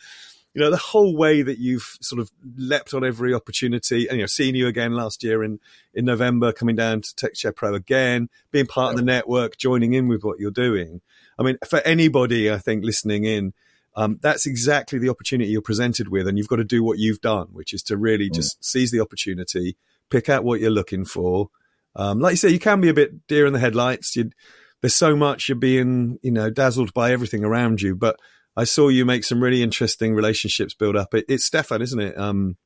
you 0.55 0.62
know, 0.62 0.71
the 0.71 0.79
whole 0.79 1.14
way 1.14 1.43
that 1.43 1.59
you've 1.59 1.99
sort 2.01 2.21
of 2.21 2.31
leapt 2.57 2.95
on 2.95 3.05
every 3.05 3.35
opportunity, 3.35 4.09
and 4.09 4.16
you 4.16 4.23
know, 4.23 4.27
seeing 4.27 4.55
you 4.55 4.66
again 4.66 4.95
last 4.95 5.23
year 5.23 5.45
in 5.45 5.61
in 5.93 6.07
November, 6.07 6.53
coming 6.53 6.77
down 6.77 7.03
to 7.03 7.14
TechShare 7.14 7.55
Pro 7.55 7.75
again, 7.75 8.31
being 8.51 8.66
part 8.66 8.88
yeah. 8.88 8.93
of 8.93 8.97
the 8.97 9.05
network, 9.05 9.59
joining 9.59 9.93
in 9.93 10.09
with 10.09 10.25
what 10.25 10.38
you're 10.38 10.51
doing. 10.51 11.03
I 11.38 11.43
mean, 11.43 11.57
for 11.66 11.81
anybody, 11.81 12.51
I 12.51 12.59
think 12.59 12.85
listening 12.85 13.25
in 13.25 13.55
um, 13.96 14.18
that's 14.22 14.46
exactly 14.46 14.98
the 14.98 15.09
opportunity 15.09 15.50
you're 15.50 15.62
presented 15.62 16.09
with, 16.09 16.29
and 16.29 16.38
you've 16.38 16.48
got 16.48 16.57
to 16.57 16.64
do 16.64 16.83
what 16.83 16.98
you've 16.98 17.20
done, 17.20 17.48
which 17.53 17.72
is 17.72 17.83
to 17.85 17.96
really 17.96 18.29
mm. 18.29 18.35
just 18.35 18.64
seize 18.64 18.90
the 18.90 19.00
opportunity, 19.00 19.76
pick 20.11 20.29
out 20.29 20.44
what 20.44 20.61
you're 20.61 20.70
looking 20.70 21.05
for. 21.05 21.50
Um, 21.96 22.20
like 22.20 22.33
you 22.33 22.37
say, 22.37 22.50
you 22.50 22.61
can 22.61 22.81
be 22.81 22.88
a 22.88 22.94
bit 22.94 23.26
deer 23.26 23.46
in 23.46 23.53
the 23.53 23.59
headlights. 23.59 24.14
You'd, 24.14 24.35
there's 24.81 24.94
so 24.94 25.16
much 25.16 25.48
you're 25.48 25.57
being, 25.57 26.18
you 26.22 26.31
know, 26.31 26.50
dazzled 26.50 26.94
by 26.94 27.12
everything 27.12 27.44
around 27.44 27.83
you. 27.83 27.96
But 27.96 28.16
I 28.57 28.64
saw 28.64 28.88
you 28.88 29.05
make 29.05 29.24
some 29.24 29.42
really 29.42 29.62
interesting 29.62 30.14
relationships 30.14 30.72
build 30.72 30.96
up. 30.96 31.14
It, 31.14 31.24
it's 31.29 31.44
Stefan, 31.44 31.83
isn't 31.83 32.00
it? 32.00 32.18
Um, 32.18 32.57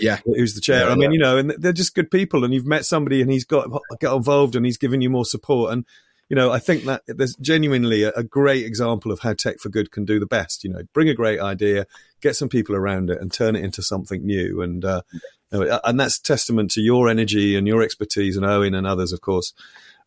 yeah, 0.00 0.18
who's 0.24 0.54
the 0.54 0.60
chair? 0.60 0.86
Yeah, 0.86 0.92
I 0.92 0.94
mean, 0.94 1.10
yeah. 1.10 1.10
you 1.10 1.18
know, 1.18 1.36
and 1.36 1.50
they're 1.58 1.72
just 1.72 1.94
good 1.94 2.10
people, 2.10 2.44
and 2.44 2.52
you've 2.52 2.66
met 2.66 2.84
somebody, 2.84 3.22
and 3.22 3.30
he's 3.30 3.44
got 3.44 3.68
got 4.00 4.16
involved, 4.16 4.56
and 4.56 4.64
he's 4.66 4.78
given 4.78 5.00
you 5.00 5.10
more 5.10 5.24
support, 5.24 5.72
and 5.72 5.84
you 6.32 6.36
know, 6.36 6.50
I 6.50 6.60
think 6.60 6.84
that 6.84 7.02
there's 7.06 7.36
genuinely 7.36 8.04
a, 8.04 8.12
a, 8.12 8.22
great 8.22 8.64
example 8.64 9.12
of 9.12 9.20
how 9.20 9.34
Tech 9.34 9.58
for 9.60 9.68
Good 9.68 9.90
can 9.90 10.06
do 10.06 10.18
the 10.18 10.24
best. 10.24 10.64
You 10.64 10.70
know, 10.70 10.80
bring 10.94 11.10
a 11.10 11.14
great 11.14 11.40
idea, 11.40 11.86
get 12.22 12.36
some 12.36 12.48
people 12.48 12.74
around 12.74 13.10
it, 13.10 13.20
and 13.20 13.30
turn 13.30 13.54
it 13.54 13.62
into 13.62 13.82
something 13.82 14.24
new. 14.24 14.62
And 14.62 14.82
uh, 14.82 15.02
and 15.52 16.00
that's 16.00 16.18
testament 16.18 16.70
to 16.70 16.80
your 16.80 17.10
energy 17.10 17.54
and 17.54 17.68
your 17.68 17.82
expertise, 17.82 18.38
and 18.38 18.46
Owen 18.46 18.74
and 18.74 18.86
others, 18.86 19.12
of 19.12 19.20
course. 19.20 19.52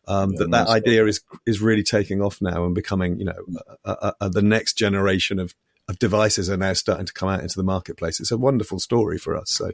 Um, 0.08 0.32
yeah, 0.32 0.38
that 0.38 0.50
that 0.50 0.66
idea 0.66 1.06
is 1.06 1.20
is 1.46 1.60
really 1.60 1.84
taking 1.84 2.20
off 2.20 2.42
now 2.42 2.64
and 2.64 2.74
becoming, 2.74 3.20
you 3.20 3.26
know, 3.26 3.68
a, 3.84 4.14
a, 4.22 4.28
the 4.28 4.42
next 4.42 4.72
generation 4.72 5.38
of 5.38 5.54
of 5.88 5.98
devices 5.98 6.50
are 6.50 6.56
now 6.56 6.72
starting 6.72 7.06
to 7.06 7.12
come 7.12 7.28
out 7.28 7.42
into 7.42 7.56
the 7.56 7.62
marketplace. 7.62 8.18
It's 8.18 8.32
a 8.32 8.38
wonderful 8.38 8.78
story 8.80 9.18
for 9.18 9.36
us. 9.36 9.50
So, 9.50 9.70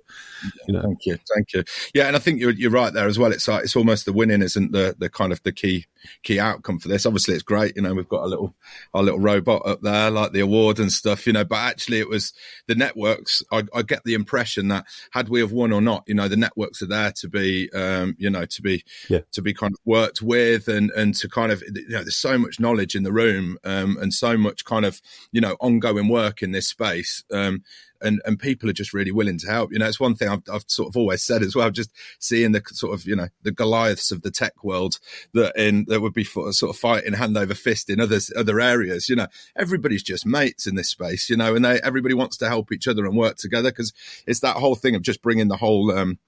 you 0.66 0.74
know, 0.74 0.82
thank 0.82 1.06
you, 1.06 1.18
thank 1.34 1.52
you. 1.54 1.64
Yeah, 1.94 2.06
and 2.06 2.16
I 2.16 2.18
think 2.18 2.40
you're, 2.40 2.50
you're 2.50 2.70
right 2.70 2.92
there 2.92 3.06
as 3.06 3.18
well. 3.18 3.32
It's 3.32 3.48
like 3.48 3.64
it's 3.64 3.76
almost 3.76 4.04
the 4.04 4.12
winning 4.12 4.42
isn't 4.42 4.72
the 4.72 4.94
the 4.98 5.08
kind 5.08 5.32
of 5.32 5.42
the 5.42 5.52
key 5.52 5.86
key 6.22 6.38
outcome 6.38 6.78
for 6.78 6.88
this. 6.88 7.06
Obviously, 7.06 7.34
it's 7.34 7.42
great. 7.42 7.76
You 7.76 7.82
know, 7.82 7.94
we've 7.94 8.08
got 8.08 8.24
a 8.24 8.26
little 8.26 8.54
our 8.92 9.02
little 9.02 9.20
robot 9.20 9.66
up 9.66 9.80
there, 9.80 10.10
like 10.10 10.32
the 10.32 10.40
award 10.40 10.78
and 10.78 10.92
stuff. 10.92 11.26
You 11.26 11.32
know, 11.32 11.44
but 11.44 11.58
actually, 11.58 12.00
it 12.00 12.08
was 12.08 12.34
the 12.66 12.74
networks. 12.74 13.42
I, 13.50 13.62
I 13.74 13.82
get 13.82 14.04
the 14.04 14.14
impression 14.14 14.68
that 14.68 14.84
had 15.12 15.30
we 15.30 15.40
have 15.40 15.52
won 15.52 15.72
or 15.72 15.80
not, 15.80 16.04
you 16.06 16.14
know, 16.14 16.28
the 16.28 16.36
networks 16.36 16.82
are 16.82 16.86
there 16.86 17.12
to 17.12 17.28
be, 17.28 17.70
um, 17.72 18.16
you 18.18 18.28
know, 18.28 18.44
to 18.44 18.62
be 18.62 18.84
yeah. 19.08 19.20
to 19.32 19.40
be 19.40 19.54
kind 19.54 19.72
of 19.72 19.80
worked 19.86 20.20
with 20.20 20.68
and 20.68 20.90
and 20.90 21.14
to 21.14 21.28
kind 21.28 21.52
of 21.52 21.62
you 21.62 21.88
know, 21.88 22.02
there's 22.02 22.16
so 22.16 22.36
much 22.36 22.60
knowledge 22.60 22.94
in 22.94 23.02
the 23.02 23.12
room 23.12 23.56
um, 23.64 23.96
and 24.00 24.12
so 24.12 24.36
much 24.36 24.64
kind 24.64 24.84
of 24.84 25.00
you 25.32 25.40
know 25.40 25.56
ongoing 25.60 26.01
work 26.08 26.42
in 26.42 26.52
this 26.52 26.68
space. 26.68 27.24
Um, 27.32 27.62
and, 28.00 28.20
and 28.24 28.38
people 28.38 28.68
are 28.68 28.74
just 28.74 28.92
really 28.92 29.12
willing 29.12 29.38
to 29.38 29.46
help. 29.48 29.72
You 29.72 29.78
know, 29.78 29.86
it's 29.86 30.00
one 30.00 30.14
thing 30.14 30.28
I've, 30.28 30.42
I've 30.52 30.64
sort 30.66 30.88
of 30.88 30.96
always 30.96 31.22
said 31.22 31.42
as 31.42 31.54
well, 31.54 31.70
just 31.70 31.90
seeing 32.18 32.52
the 32.52 32.62
sort 32.66 32.94
of, 32.94 33.06
you 33.06 33.14
know, 33.14 33.28
the 33.42 33.52
Goliaths 33.52 34.10
of 34.10 34.22
the 34.22 34.30
tech 34.30 34.64
world 34.64 34.98
that 35.34 35.54
in, 35.56 35.84
that 35.88 36.00
would 36.00 36.12
be 36.12 36.24
sort 36.24 36.62
of 36.62 36.76
fighting 36.76 37.12
hand 37.12 37.36
over 37.36 37.54
fist 37.54 37.88
in 37.88 38.00
other, 38.00 38.18
other 38.36 38.60
areas. 38.60 39.08
You 39.08 39.16
know, 39.16 39.28
everybody's 39.56 40.02
just 40.02 40.26
mates 40.26 40.66
in 40.66 40.74
this 40.74 40.90
space, 40.90 41.30
you 41.30 41.36
know, 41.36 41.54
and 41.54 41.64
they, 41.64 41.80
everybody 41.80 42.14
wants 42.14 42.36
to 42.38 42.48
help 42.48 42.72
each 42.72 42.88
other 42.88 43.06
and 43.06 43.16
work 43.16 43.36
together 43.36 43.70
because 43.70 43.92
it's 44.26 44.40
that 44.40 44.56
whole 44.56 44.74
thing 44.74 44.94
of 44.94 45.02
just 45.02 45.22
bringing 45.22 45.48
the 45.48 45.56
whole, 45.56 45.92
um, 45.92 46.18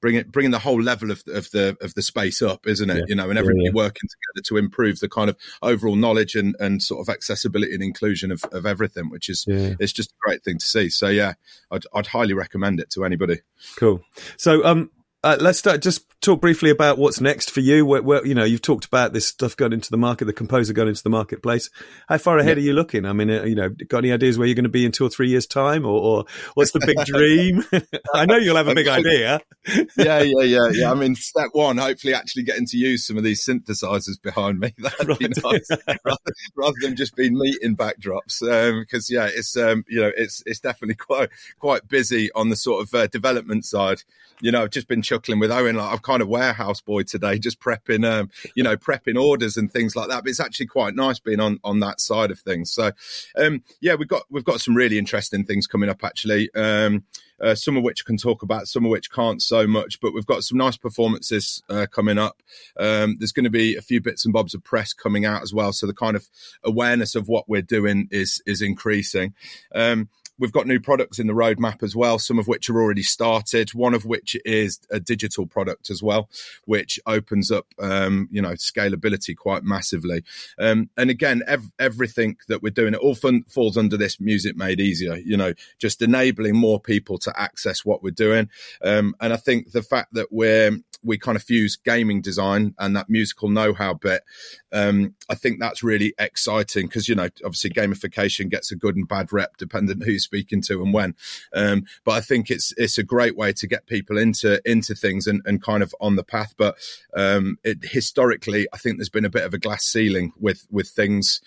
bringing 0.00 0.24
bringing 0.24 0.50
the 0.50 0.58
whole 0.58 0.80
level 0.80 1.10
of, 1.10 1.22
of 1.28 1.50
the 1.50 1.76
of 1.80 1.94
the 1.94 2.02
space 2.02 2.42
up, 2.42 2.66
isn't 2.66 2.90
it? 2.90 2.98
Yeah. 2.98 3.04
You 3.08 3.14
know, 3.14 3.30
and 3.30 3.38
everybody 3.38 3.64
yeah, 3.64 3.70
yeah. 3.74 3.84
working 3.84 4.08
together 4.08 4.44
to 4.46 4.56
improve 4.56 5.00
the 5.00 5.08
kind 5.08 5.30
of 5.30 5.36
overall 5.62 5.96
knowledge 5.96 6.34
and, 6.34 6.54
and 6.60 6.82
sort 6.82 7.06
of 7.06 7.12
accessibility 7.12 7.74
and 7.74 7.82
inclusion 7.82 8.30
of, 8.30 8.44
of 8.52 8.66
everything, 8.66 9.10
which 9.10 9.28
is 9.28 9.44
it's 9.48 9.92
just 9.92 10.10
a 10.10 10.14
great 10.20 10.44
thing 10.44 10.58
to 10.58 10.66
see. 10.66 10.88
So 10.88 11.08
yeah, 11.08 11.34
I'd 11.70 11.84
I'd 11.94 12.08
highly 12.08 12.34
recommend 12.34 12.80
it 12.80 12.90
to 12.90 13.04
anybody. 13.04 13.40
Cool. 13.76 14.02
So 14.36 14.64
um 14.64 14.90
uh, 15.26 15.36
let's 15.40 15.58
start, 15.58 15.82
just 15.82 16.06
talk 16.20 16.40
briefly 16.40 16.70
about 16.70 16.98
what's 16.98 17.20
next 17.20 17.50
for 17.50 17.58
you. 17.58 17.84
Where, 17.84 18.00
where, 18.00 18.24
you 18.24 18.32
know, 18.32 18.44
you've 18.44 18.62
talked 18.62 18.84
about 18.84 19.12
this 19.12 19.26
stuff 19.26 19.56
going 19.56 19.72
into 19.72 19.90
the 19.90 19.96
market, 19.96 20.26
the 20.26 20.32
composer 20.32 20.72
going 20.72 20.86
into 20.86 21.02
the 21.02 21.10
marketplace. 21.10 21.68
How 22.08 22.18
far 22.18 22.38
ahead 22.38 22.58
yeah. 22.58 22.62
are 22.62 22.66
you 22.66 22.72
looking? 22.74 23.04
I 23.04 23.12
mean, 23.12 23.28
uh, 23.28 23.42
you 23.42 23.56
know, 23.56 23.70
got 23.88 23.98
any 23.98 24.12
ideas 24.12 24.38
where 24.38 24.46
you're 24.46 24.54
going 24.54 24.62
to 24.62 24.68
be 24.70 24.84
in 24.84 24.92
two 24.92 25.04
or 25.04 25.08
three 25.08 25.28
years' 25.28 25.46
time, 25.46 25.84
or, 25.84 26.00
or 26.00 26.24
what's 26.54 26.70
the 26.70 26.78
big 26.78 26.96
dream? 27.06 27.64
I 28.14 28.24
know 28.24 28.36
you'll 28.36 28.56
have 28.56 28.68
a 28.68 28.74
big 28.74 28.86
idea. 28.88 29.40
yeah, 29.96 30.20
yeah, 30.20 30.42
yeah, 30.42 30.68
yeah. 30.70 30.92
I 30.92 30.94
mean, 31.00 31.16
step 31.16 31.48
one, 31.54 31.78
hopefully, 31.78 32.14
actually 32.14 32.44
getting 32.44 32.66
to 32.66 32.76
use 32.76 33.04
some 33.04 33.18
of 33.18 33.24
these 33.24 33.44
synthesizers 33.44 34.22
behind 34.22 34.60
me. 34.60 34.74
That'd 34.78 35.08
right. 35.08 35.18
be 35.18 35.26
nice, 35.26 35.68
rather, 36.04 36.32
rather, 36.54 36.76
than 36.82 36.94
just 36.94 37.16
being 37.16 37.36
meeting 37.36 37.76
backdrops. 37.76 38.38
Because 38.78 39.10
um, 39.10 39.16
yeah, 39.16 39.28
it's 39.34 39.56
um, 39.56 39.84
you 39.88 40.02
know, 40.02 40.12
it's 40.16 40.44
it's 40.46 40.60
definitely 40.60 40.94
quite 40.94 41.30
quite 41.58 41.88
busy 41.88 42.30
on 42.32 42.48
the 42.48 42.56
sort 42.56 42.84
of 42.84 42.94
uh, 42.94 43.08
development 43.08 43.64
side 43.64 44.04
you 44.40 44.52
know, 44.52 44.62
I've 44.62 44.70
just 44.70 44.88
been 44.88 45.02
chuckling 45.16 45.38
with 45.38 45.50
Owen. 45.50 45.76
Like, 45.76 45.92
I'm 45.92 45.98
kind 45.98 46.22
of 46.22 46.28
warehouse 46.28 46.80
boy 46.80 47.02
today, 47.02 47.38
just 47.38 47.60
prepping, 47.60 48.08
um, 48.08 48.30
you 48.54 48.62
know, 48.62 48.76
prepping 48.76 49.20
orders 49.20 49.56
and 49.56 49.72
things 49.72 49.96
like 49.96 50.08
that. 50.08 50.24
But 50.24 50.30
it's 50.30 50.40
actually 50.40 50.66
quite 50.66 50.94
nice 50.94 51.18
being 51.18 51.40
on 51.40 51.58
on 51.64 51.80
that 51.80 52.00
side 52.00 52.30
of 52.30 52.38
things. 52.40 52.72
So, 52.72 52.92
um, 53.36 53.62
yeah, 53.80 53.94
we've 53.94 54.08
got 54.08 54.24
we've 54.30 54.44
got 54.44 54.60
some 54.60 54.74
really 54.74 54.98
interesting 54.98 55.44
things 55.44 55.66
coming 55.66 55.88
up 55.88 56.04
actually. 56.04 56.50
Um, 56.54 57.04
uh, 57.38 57.54
some 57.54 57.76
of 57.76 57.82
which 57.82 58.06
can 58.06 58.16
talk 58.16 58.42
about, 58.42 58.66
some 58.66 58.86
of 58.86 58.90
which 58.90 59.10
can't 59.10 59.42
so 59.42 59.66
much. 59.66 60.00
But 60.00 60.14
we've 60.14 60.26
got 60.26 60.42
some 60.42 60.58
nice 60.58 60.76
performances 60.76 61.62
uh, 61.68 61.86
coming 61.90 62.18
up. 62.18 62.42
Um, 62.78 63.16
there's 63.18 63.32
going 63.32 63.44
to 63.44 63.50
be 63.50 63.76
a 63.76 63.82
few 63.82 64.00
bits 64.00 64.24
and 64.24 64.32
bobs 64.32 64.54
of 64.54 64.64
press 64.64 64.92
coming 64.92 65.26
out 65.26 65.42
as 65.42 65.52
well, 65.52 65.72
so 65.72 65.86
the 65.86 65.94
kind 65.94 66.16
of 66.16 66.28
awareness 66.64 67.14
of 67.14 67.28
what 67.28 67.48
we're 67.48 67.62
doing 67.62 68.08
is 68.10 68.42
is 68.46 68.62
increasing. 68.62 69.34
Um, 69.74 70.08
we've 70.38 70.52
got 70.52 70.66
new 70.66 70.80
products 70.80 71.18
in 71.18 71.26
the 71.26 71.32
roadmap 71.32 71.82
as 71.82 71.94
well, 71.94 72.18
some 72.18 72.38
of 72.38 72.46
which 72.46 72.68
are 72.68 72.80
already 72.80 73.02
started. 73.02 73.70
One 73.70 73.94
of 73.94 74.04
which 74.04 74.36
is 74.44 74.80
a 74.90 75.00
digital 75.00 75.46
product 75.46 75.90
as 75.90 76.02
well, 76.02 76.28
which 76.64 76.98
opens 77.06 77.50
up, 77.50 77.66
um, 77.80 78.28
you 78.30 78.42
know, 78.42 78.52
scalability 78.52 79.36
quite 79.36 79.64
massively. 79.64 80.24
Um, 80.58 80.90
and 80.96 81.10
again, 81.10 81.42
ev- 81.46 81.72
everything 81.78 82.36
that 82.48 82.62
we're 82.62 82.70
doing, 82.70 82.94
it 82.94 83.00
all 83.00 83.14
fun- 83.14 83.44
falls 83.48 83.76
under 83.76 83.96
this 83.96 84.20
music 84.20 84.56
made 84.56 84.80
easier. 84.80 85.16
You 85.16 85.36
know, 85.36 85.54
just 85.78 86.02
enabling 86.02 86.56
more 86.56 86.80
people 86.80 87.18
to 87.18 87.40
access 87.40 87.84
what 87.84 88.02
we're 88.02 88.10
doing. 88.10 88.48
Um, 88.82 89.14
and 89.20 89.32
I 89.32 89.36
think 89.36 89.72
the 89.72 89.82
fact 89.82 90.14
that 90.14 90.28
we're 90.30 90.78
we 91.06 91.18
kind 91.18 91.36
of 91.36 91.42
fuse 91.42 91.76
gaming 91.76 92.20
design 92.20 92.74
and 92.78 92.96
that 92.96 93.08
musical 93.08 93.48
know-how 93.48 93.94
bit. 93.94 94.22
Um, 94.72 95.14
I 95.28 95.34
think 95.34 95.60
that's 95.60 95.82
really 95.82 96.14
exciting 96.18 96.86
because 96.86 97.08
you 97.08 97.14
know 97.14 97.28
obviously 97.44 97.70
gamification 97.70 98.50
gets 98.50 98.72
a 98.72 98.76
good 98.76 98.96
and 98.96 99.08
bad 99.08 99.32
rep 99.32 99.56
depending 99.56 100.00
who 100.00 100.10
you're 100.10 100.18
speaking 100.18 100.60
to 100.62 100.82
and 100.82 100.92
when. 100.92 101.14
Um, 101.54 101.86
but 102.04 102.12
I 102.12 102.20
think 102.20 102.50
it's 102.50 102.74
it's 102.76 102.98
a 102.98 103.02
great 103.02 103.36
way 103.36 103.52
to 103.54 103.66
get 103.66 103.86
people 103.86 104.18
into 104.18 104.60
into 104.68 104.94
things 104.94 105.26
and, 105.26 105.40
and 105.46 105.62
kind 105.62 105.82
of 105.82 105.94
on 106.00 106.16
the 106.16 106.24
path. 106.24 106.54
But 106.56 106.76
um, 107.14 107.58
it, 107.64 107.78
historically, 107.82 108.66
I 108.72 108.78
think 108.78 108.98
there's 108.98 109.08
been 109.08 109.24
a 109.24 109.30
bit 109.30 109.44
of 109.44 109.54
a 109.54 109.58
glass 109.58 109.84
ceiling 109.84 110.32
with 110.38 110.66
with 110.70 110.88
things 110.88 111.40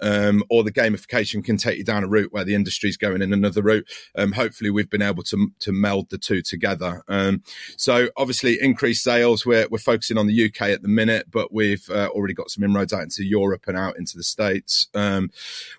um, 0.00 0.42
or 0.50 0.62
the 0.62 0.72
gamification 0.72 1.44
can 1.44 1.56
take 1.56 1.78
you 1.78 1.84
down 1.84 2.04
a 2.04 2.08
route 2.08 2.32
where 2.32 2.44
the 2.44 2.54
industry's 2.54 2.96
going 2.96 3.22
in 3.22 3.32
another 3.32 3.62
route. 3.62 3.86
Um, 4.16 4.32
hopefully, 4.32 4.70
we've 4.70 4.90
been 4.90 5.02
able 5.02 5.22
to 5.24 5.52
to 5.60 5.72
meld 5.72 6.10
the 6.10 6.18
two 6.18 6.42
together. 6.42 7.02
Um, 7.08 7.42
so, 7.76 8.08
obviously, 8.16 8.60
increased 8.60 9.02
sales. 9.02 9.46
We're 9.46 9.68
we're 9.68 9.78
focusing 9.78 10.18
on 10.18 10.26
the 10.26 10.46
UK 10.46 10.62
at 10.62 10.82
the 10.82 10.88
minute, 10.88 11.30
but 11.30 11.52
we've 11.52 11.88
uh, 11.90 12.08
already 12.08 12.34
got 12.34 12.50
some 12.50 12.64
inroads 12.64 12.92
out 12.92 13.02
into 13.02 13.24
Europe 13.24 13.64
and 13.66 13.76
out 13.76 13.98
into 13.98 14.16
the 14.16 14.22
States. 14.22 14.88
Um, 14.94 15.30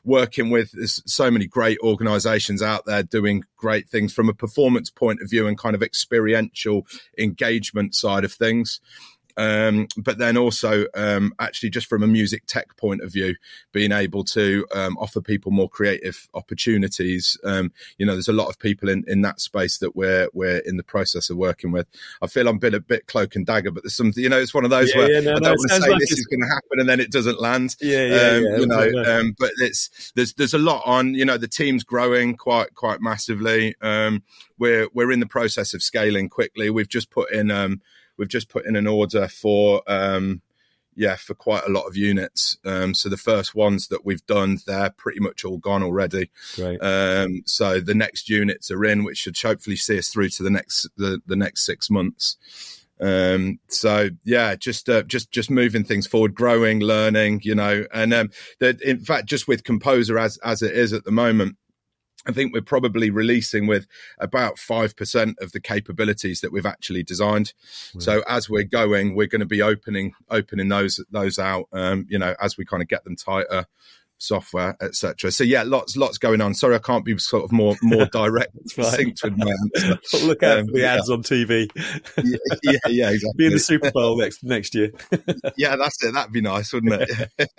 working 0.03 0.49
with 0.49 0.71
so 0.87 1.31
many 1.31 1.47
great 1.47 1.77
organisations 1.83 2.61
out 2.61 2.85
there 2.85 3.03
doing 3.03 3.43
great 3.57 3.89
things 3.89 4.13
from 4.13 4.29
a 4.29 4.33
performance 4.33 4.89
point 4.89 5.21
of 5.21 5.29
view 5.29 5.47
and 5.47 5.57
kind 5.57 5.75
of 5.75 5.83
experiential 5.83 6.85
engagement 7.17 7.95
side 7.95 8.23
of 8.23 8.31
things. 8.31 8.79
Um, 9.37 9.87
but 9.97 10.17
then 10.17 10.35
also, 10.35 10.85
um, 10.95 11.31
actually, 11.39 11.69
just 11.69 11.87
from 11.87 12.03
a 12.03 12.07
music 12.07 12.43
tech 12.47 12.75
point 12.75 13.01
of 13.01 13.13
view, 13.13 13.35
being 13.71 13.91
able 13.91 14.23
to 14.25 14.65
um, 14.73 14.97
offer 14.97 15.21
people 15.21 15.51
more 15.51 15.69
creative 15.69 16.27
opportunities. 16.33 17.37
Um, 17.43 17.71
you 17.97 18.05
know, 18.05 18.13
there's 18.13 18.27
a 18.27 18.33
lot 18.33 18.49
of 18.49 18.57
people 18.57 18.89
in, 18.89 19.03
in 19.07 19.21
that 19.21 19.39
space 19.39 19.77
that 19.77 19.95
we're 19.95 20.27
we're 20.33 20.59
in 20.59 20.77
the 20.77 20.83
process 20.83 21.29
of 21.29 21.37
working 21.37 21.71
with. 21.71 21.87
I 22.21 22.27
feel 22.27 22.47
I'm 22.47 22.55
a 22.55 22.59
bit 22.59 22.73
a 22.73 22.79
bit 22.79 23.05
cloak 23.05 23.35
and 23.35 23.45
dagger, 23.45 23.71
but 23.71 23.83
there's 23.83 23.95
some, 23.95 24.11
you 24.15 24.27
know, 24.27 24.39
it's 24.39 24.53
one 24.53 24.65
of 24.65 24.71
those 24.71 24.93
yeah, 24.93 25.01
where 25.01 25.11
yeah, 25.11 25.19
no, 25.19 25.31
I 25.31 25.33
don't 25.33 25.43
no, 25.43 25.49
want 25.49 25.69
to 25.69 25.81
say 25.81 25.89
like 25.91 25.99
this 25.99 26.11
is 26.11 26.25
going 26.25 26.41
to 26.41 26.47
happen 26.47 26.79
and 26.79 26.89
then 26.89 26.99
it 26.99 27.11
doesn't 27.11 27.39
land. 27.39 27.75
Yeah, 27.79 28.05
yeah, 28.05 28.15
um, 28.15 28.43
yeah 28.43 28.57
You 28.57 28.67
know, 28.67 29.03
um, 29.05 29.35
but 29.37 29.51
it's 29.57 30.11
there's 30.15 30.33
there's 30.33 30.55
a 30.55 30.59
lot 30.59 30.81
on. 30.85 31.13
You 31.13 31.25
know, 31.25 31.37
the 31.37 31.47
team's 31.47 31.83
growing 31.83 32.35
quite 32.35 32.73
quite 32.73 33.01
massively. 33.01 33.75
we're 33.81 34.87
we're 34.93 35.11
in 35.11 35.19
the 35.19 35.27
process 35.27 35.75
of 35.75 35.83
scaling 35.83 36.29
quickly. 36.29 36.71
We've 36.71 36.89
just 36.89 37.11
put 37.11 37.31
in 37.31 37.51
we've 38.17 38.27
just 38.27 38.49
put 38.49 38.65
in 38.65 38.75
an 38.75 38.87
order 38.87 39.27
for 39.27 39.81
um, 39.87 40.41
yeah 40.95 41.15
for 41.15 41.33
quite 41.35 41.63
a 41.65 41.71
lot 41.71 41.87
of 41.87 41.95
units. 41.95 42.57
Um, 42.65 42.93
so 42.93 43.09
the 43.09 43.17
first 43.17 43.55
ones 43.55 43.87
that 43.87 44.05
we've 44.05 44.25
done, 44.25 44.59
they're 44.65 44.89
pretty 44.89 45.19
much 45.19 45.45
all 45.45 45.57
gone 45.57 45.83
already. 45.83 46.29
Right. 46.57 46.77
Um, 46.81 47.43
so 47.45 47.79
the 47.79 47.95
next 47.95 48.29
units 48.29 48.71
are 48.71 48.83
in, 48.83 49.03
which 49.03 49.19
should 49.19 49.37
hopefully 49.37 49.75
see 49.75 49.97
us 49.97 50.09
through 50.09 50.29
to 50.29 50.43
the 50.43 50.49
next 50.49 50.87
the, 50.97 51.21
the 51.25 51.35
next 51.35 51.65
six 51.65 51.89
months. 51.89 52.37
Um, 52.99 53.59
so 53.67 54.09
yeah, 54.23 54.55
just 54.55 54.89
uh, 54.89 55.03
just 55.03 55.31
just 55.31 55.51
moving 55.51 55.83
things 55.83 56.07
forward, 56.07 56.33
growing, 56.33 56.79
learning, 56.79 57.41
you 57.43 57.53
know, 57.53 57.85
and 57.93 58.13
um, 58.13 58.31
that 58.59 58.81
in 58.81 58.99
fact, 58.99 59.27
just 59.27 59.47
with 59.47 59.63
Composer 59.63 60.17
as 60.17 60.37
as 60.37 60.61
it 60.61 60.75
is 60.75 60.93
at 60.93 61.03
the 61.03 61.11
moment, 61.11 61.57
I 62.27 62.31
think 62.31 62.53
we're 62.53 62.61
probably 62.61 63.09
releasing 63.09 63.67
with 63.67 63.87
about 64.19 64.57
5% 64.57 65.33
of 65.39 65.51
the 65.53 65.61
capabilities 65.61 66.41
that 66.41 66.51
we've 66.51 66.65
actually 66.65 67.03
designed. 67.03 67.53
So 67.99 68.23
as 68.27 68.49
we're 68.49 68.63
going, 68.63 69.15
we're 69.15 69.27
going 69.27 69.39
to 69.39 69.45
be 69.45 69.61
opening, 69.61 70.13
opening 70.29 70.67
those, 70.67 71.03
those 71.09 71.39
out, 71.39 71.67
um, 71.71 72.05
you 72.09 72.19
know, 72.19 72.35
as 72.41 72.57
we 72.57 72.65
kind 72.65 72.83
of 72.83 72.89
get 72.89 73.05
them 73.05 73.15
tighter, 73.15 73.65
software, 74.17 74.75
etc. 74.81 75.31
So 75.31 75.43
yeah, 75.43 75.63
lots 75.63 75.95
lots 75.97 76.17
going 76.17 76.41
on. 76.41 76.53
Sorry, 76.53 76.75
I 76.75 76.79
can't 76.79 77.05
be 77.05 77.17
sort 77.17 77.43
of 77.43 77.51
more 77.51 77.75
more 77.81 78.05
direct 78.11 78.55
synced 78.69 79.23
with 79.23 79.37
my 79.37 79.51
answer. 79.51 79.99
Look 80.25 80.43
out 80.43 80.59
um, 80.59 80.67
for 80.67 80.73
the 80.73 80.85
ads 80.85 81.09
on 81.09 81.23
TV. 81.23 81.69
yeah, 82.23 82.37
yeah, 82.63 82.77
yeah, 82.87 83.09
exactly. 83.11 83.37
Be 83.37 83.45
in 83.47 83.53
the 83.53 83.59
Super 83.59 83.91
Bowl 83.91 84.17
next 84.17 84.43
next 84.43 84.75
year. 84.75 84.91
yeah, 85.57 85.75
that's 85.75 86.03
it. 86.03 86.13
That'd 86.13 86.33
be 86.33 86.41
nice, 86.41 86.73
wouldn't 86.73 86.93
it? 86.93 87.49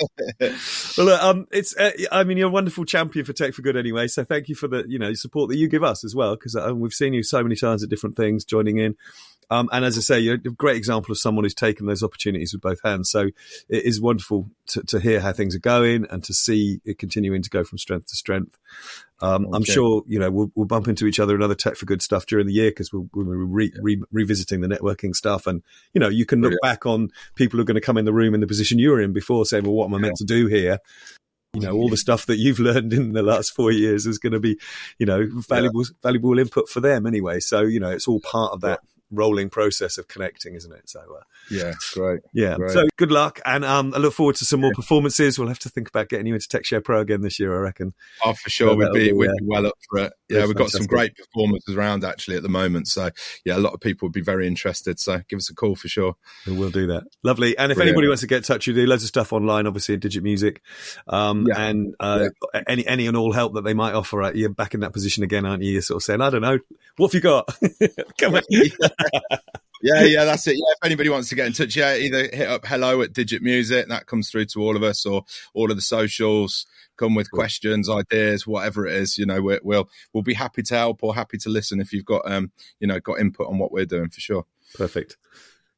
well, 0.97 1.07
look, 1.07 1.23
um, 1.23 1.47
it's 1.51 1.77
uh, 1.77 1.93
I 2.11 2.25
mean, 2.25 2.39
you're 2.39 2.49
a 2.49 2.53
wonderful 2.53 2.85
champion 2.85 3.25
for 3.25 3.33
Tech 3.33 3.55
for 3.55 3.63
Good 3.63 3.77
anyway. 3.77 4.09
So 4.09 4.25
thank 4.25 4.49
you 4.49 4.55
for 4.55 4.69
the 4.69 4.85
you 4.89 4.99
know 4.99 5.15
support 5.15 5.51
that 5.51 5.57
you 5.57 5.69
give 5.69 5.83
us 5.83 6.05
as 6.05 6.15
well 6.15 6.37
because 6.37 6.57
uh, 6.57 6.75
we've 6.75 6.93
seen 6.93 7.13
you 7.13 7.23
so 7.23 7.43
many 7.43 7.57
times 7.57 7.83
at 7.83 7.91
different 7.91 8.17
things, 8.17 8.45
joining 8.45 8.79
in. 8.79 8.97
Um, 9.51 9.69
and 9.73 9.85
as 9.85 9.97
I 9.97 10.01
say, 10.01 10.21
you're 10.21 10.35
a 10.35 10.39
great 10.39 10.77
example 10.77 11.13
of 11.13 11.19
someone 11.19 11.45
who's 11.45 11.55
taken 11.55 11.87
those 11.87 12.03
opportunities 12.03 12.53
with 12.53 12.61
both 12.61 12.81
hands. 12.85 13.11
So 13.11 13.29
it 13.69 13.85
is 13.85 14.01
wonderful 14.01 14.51
to, 14.69 14.83
to 14.85 15.01
hear 15.01 15.21
how 15.21 15.33
things 15.33 15.55
are 15.57 15.61
going 15.61 16.07
and 16.11 16.23
to 16.25 16.35
see 16.35 16.81
it 16.85 16.99
continuing 16.99 17.43
to 17.43 17.51
go 17.51 17.65
from 17.65 17.79
strength 17.79 18.09
to 18.09 18.17
strength. 18.17 18.59
Um, 19.21 19.47
okay. 19.47 19.57
I'm 19.57 19.65
sure 19.65 20.05
you 20.07 20.19
know 20.19 20.31
we'll, 20.31 20.53
we'll, 20.55 20.67
bump 20.67 20.87
into 20.87 21.07
each 21.07 21.19
other 21.19 21.35
in 21.35 21.43
other 21.43 21.57
tech 21.57 21.75
for 21.75 21.87
good 21.87 22.03
stuff 22.03 22.27
during 22.27 22.47
the 22.47 22.53
year 22.53 22.71
because 22.71 22.93
we'll, 22.93 23.09
we'll 23.13 23.25
be 23.25 23.33
re, 23.33 23.73
re, 23.81 24.03
revisiting 24.13 24.61
the 24.61 24.69
networking 24.69 25.13
stuff, 25.13 25.49
and 25.49 25.63
you 25.93 26.01
know 26.01 26.09
you 26.09 26.25
can 26.25 26.41
look 26.41 26.55
back 26.63 26.87
on 26.87 27.09
people 27.35 27.57
who 27.57 27.63
are 27.63 27.65
going 27.65 27.75
to 27.75 27.81
come 27.81 27.99
in 27.99 28.05
the 28.05 28.13
room 28.13 28.33
in 28.33 28.41
the 28.41 28.47
position 28.47 28.79
you 28.79 28.91
were 28.91 29.01
in 29.01 29.13
before, 29.13 29.45
saying, 29.45 29.65
"Well, 29.65 29.73
what 29.73 29.87
am 29.87 29.95
I 29.95 29.99
meant 29.99 30.17
to 30.19 30.25
do 30.25 30.47
here?" 30.47 30.79
You 31.55 31.63
know, 31.63 31.73
all 31.73 31.89
the 31.89 31.97
stuff 31.97 32.27
that 32.27 32.37
you've 32.37 32.59
learned 32.61 32.93
in 32.93 33.13
the 33.13 33.23
last 33.25 33.55
four 33.55 33.73
years 33.73 34.07
is 34.07 34.19
going 34.19 34.35
to 34.35 34.41
be, 34.41 34.57
you 35.01 35.07
know, 35.07 35.27
valuable 35.49 35.83
yeah. 35.83 35.97
valuable 36.01 36.39
input 36.39 36.69
for 36.69 36.79
them 36.79 37.05
anyway. 37.05 37.41
So 37.41 37.63
you 37.63 37.81
know, 37.81 37.91
it's 37.91 38.07
all 38.07 38.21
part 38.21 38.53
of 38.53 38.61
that 38.61 38.81
rolling 39.11 39.51
process 39.51 39.99
of 39.99 40.09
connecting, 40.09 40.55
isn't 40.55 40.73
it? 40.73 40.89
So 40.89 41.01
uh, 41.01 41.23
yeah, 41.51 41.75
great. 41.95 42.21
Yeah. 42.33 42.57
Great. 42.57 42.71
So 42.71 42.87
good 42.97 43.11
luck, 43.11 43.41
and 43.45 43.65
um, 43.65 43.93
I 43.95 43.99
look 43.99 44.15
forward 44.15 44.37
to 44.37 44.45
some 44.45 44.61
more 44.61 44.73
performances. 44.75 45.39
We'll 45.39 45.49
have 45.49 45.59
to 45.61 45.69
think 45.69 45.89
about 45.89 46.09
getting 46.09 46.27
you 46.27 46.35
into 46.35 46.49
TechShare 46.49 46.85
Pro 46.85 47.01
again 47.01 47.23
this 47.23 47.39
year, 47.39 47.57
I 47.57 47.61
reckon. 47.61 47.95
Oh, 48.25 48.35
for 48.35 48.51
sure, 48.51 48.71
so 48.71 48.77
we'd 48.77 48.93
be 48.93 49.13
we'd 49.13 49.31
be 49.39 49.45
well 49.45 49.67
up 49.67 49.79
for 49.89 50.01
it. 50.01 50.13
Yeah, 50.29 50.47
we've 50.47 50.55
got 50.55 50.71
some 50.71 50.87
great 50.87 51.17
performances 51.17 51.75
around 51.75 52.05
actually 52.05 52.37
at 52.37 52.43
the 52.43 52.49
moment. 52.49 52.89
So 52.89 53.11
yeah, 53.45 53.57
a 53.57 53.61
lot 53.61 53.73
of 53.73 53.81
people 53.81 54.07
would 54.07 54.13
be 54.13 54.21
very 54.21 54.47
interested. 54.47 54.99
So 55.01 55.21
give 55.29 55.39
us 55.39 55.51
a 55.51 55.55
call 55.55 55.75
for 55.75 55.89
sure. 55.89 56.15
We'll 56.47 56.71
do 56.71 56.87
that. 56.89 57.05
Lovely. 57.23 57.57
And 57.57 57.73
if 57.73 57.77
Brilliant. 57.77 57.95
anybody 57.95 58.09
wants 58.09 58.21
to 58.23 58.27
get 58.27 58.39
in 58.39 58.43
touch, 58.43 58.67
you 58.67 58.75
do 58.75 58.87
loads 58.87 59.03
of 59.03 59.09
stuff 59.09 59.33
online, 59.33 59.67
obviously 59.67 59.95
at 59.95 60.01
Digit 60.01 60.23
Music, 60.23 60.63
um, 61.09 61.47
yeah. 61.49 61.61
and 61.61 61.95
uh, 62.01 62.29
yeah. 62.55 62.63
any 62.67 62.87
any 62.87 63.07
and 63.07 63.17
all 63.17 63.33
help 63.33 63.55
that 63.55 63.65
they 63.65 63.75
might 63.75 63.95
offer. 63.95 64.23
Uh, 64.23 64.33
you're 64.33 64.51
back 64.51 64.75
in 64.75 64.81
that 64.81 64.93
position 64.93 65.23
again, 65.25 65.47
aren't 65.47 65.63
you? 65.63 65.73
You're 65.73 65.83
sort 65.83 65.97
of 65.97 66.05
saying, 66.05 66.21
I 66.21 66.31
don't 66.31 66.43
know, 66.43 66.59
what 66.97 67.13
have 67.13 67.15
you 67.15 67.21
got? 67.21 67.49
Come 68.19 68.35
on. 68.35 68.43
yeah, 69.83 70.03
yeah, 70.05 70.25
that's 70.25 70.47
it. 70.47 70.57
Yeah, 70.57 70.73
if 70.73 70.85
anybody 70.85 71.09
wants 71.09 71.29
to 71.29 71.35
get 71.35 71.47
in 71.47 71.53
touch, 71.53 71.77
yeah, 71.77 71.97
either 71.97 72.29
hit 72.33 72.49
up 72.49 72.67
hello 72.67 73.03
at 73.03 73.13
Digit 73.13 73.43
Music, 73.43 73.89
that 73.89 74.07
comes 74.07 74.31
through 74.31 74.47
to 74.47 74.61
all 74.61 74.77
of 74.77 74.83
us, 74.83 75.07
or 75.07 75.25
all 75.55 75.71
of 75.71 75.77
the 75.77 75.83
socials. 75.83 76.67
Come 76.97 77.15
with 77.15 77.31
questions, 77.31 77.89
ideas, 77.89 78.45
whatever 78.45 78.85
it 78.87 78.95
is. 78.97 79.19
You 79.19 79.27
know, 79.27 79.41
we 79.41 79.59
will 79.63 79.89
we'll 80.13 80.25
be 80.25 80.35
happy 80.35 80.63
to 80.65 80.75
help 80.75 81.05
or 81.05 81.15
happy 81.15 81.39
to 81.39 81.49
listen 81.49 81.81
if 81.81 81.93
you've 81.93 82.05
got 82.05 82.23
um, 82.31 82.51
you 82.81 82.89
know, 82.89 82.99
got 82.99 83.21
input 83.21 83.47
on 83.47 83.59
what 83.59 83.71
we're 83.71 83.87
doing 83.87 84.09
for 84.11 84.21
sure. 84.21 84.45
Perfect. 84.75 85.17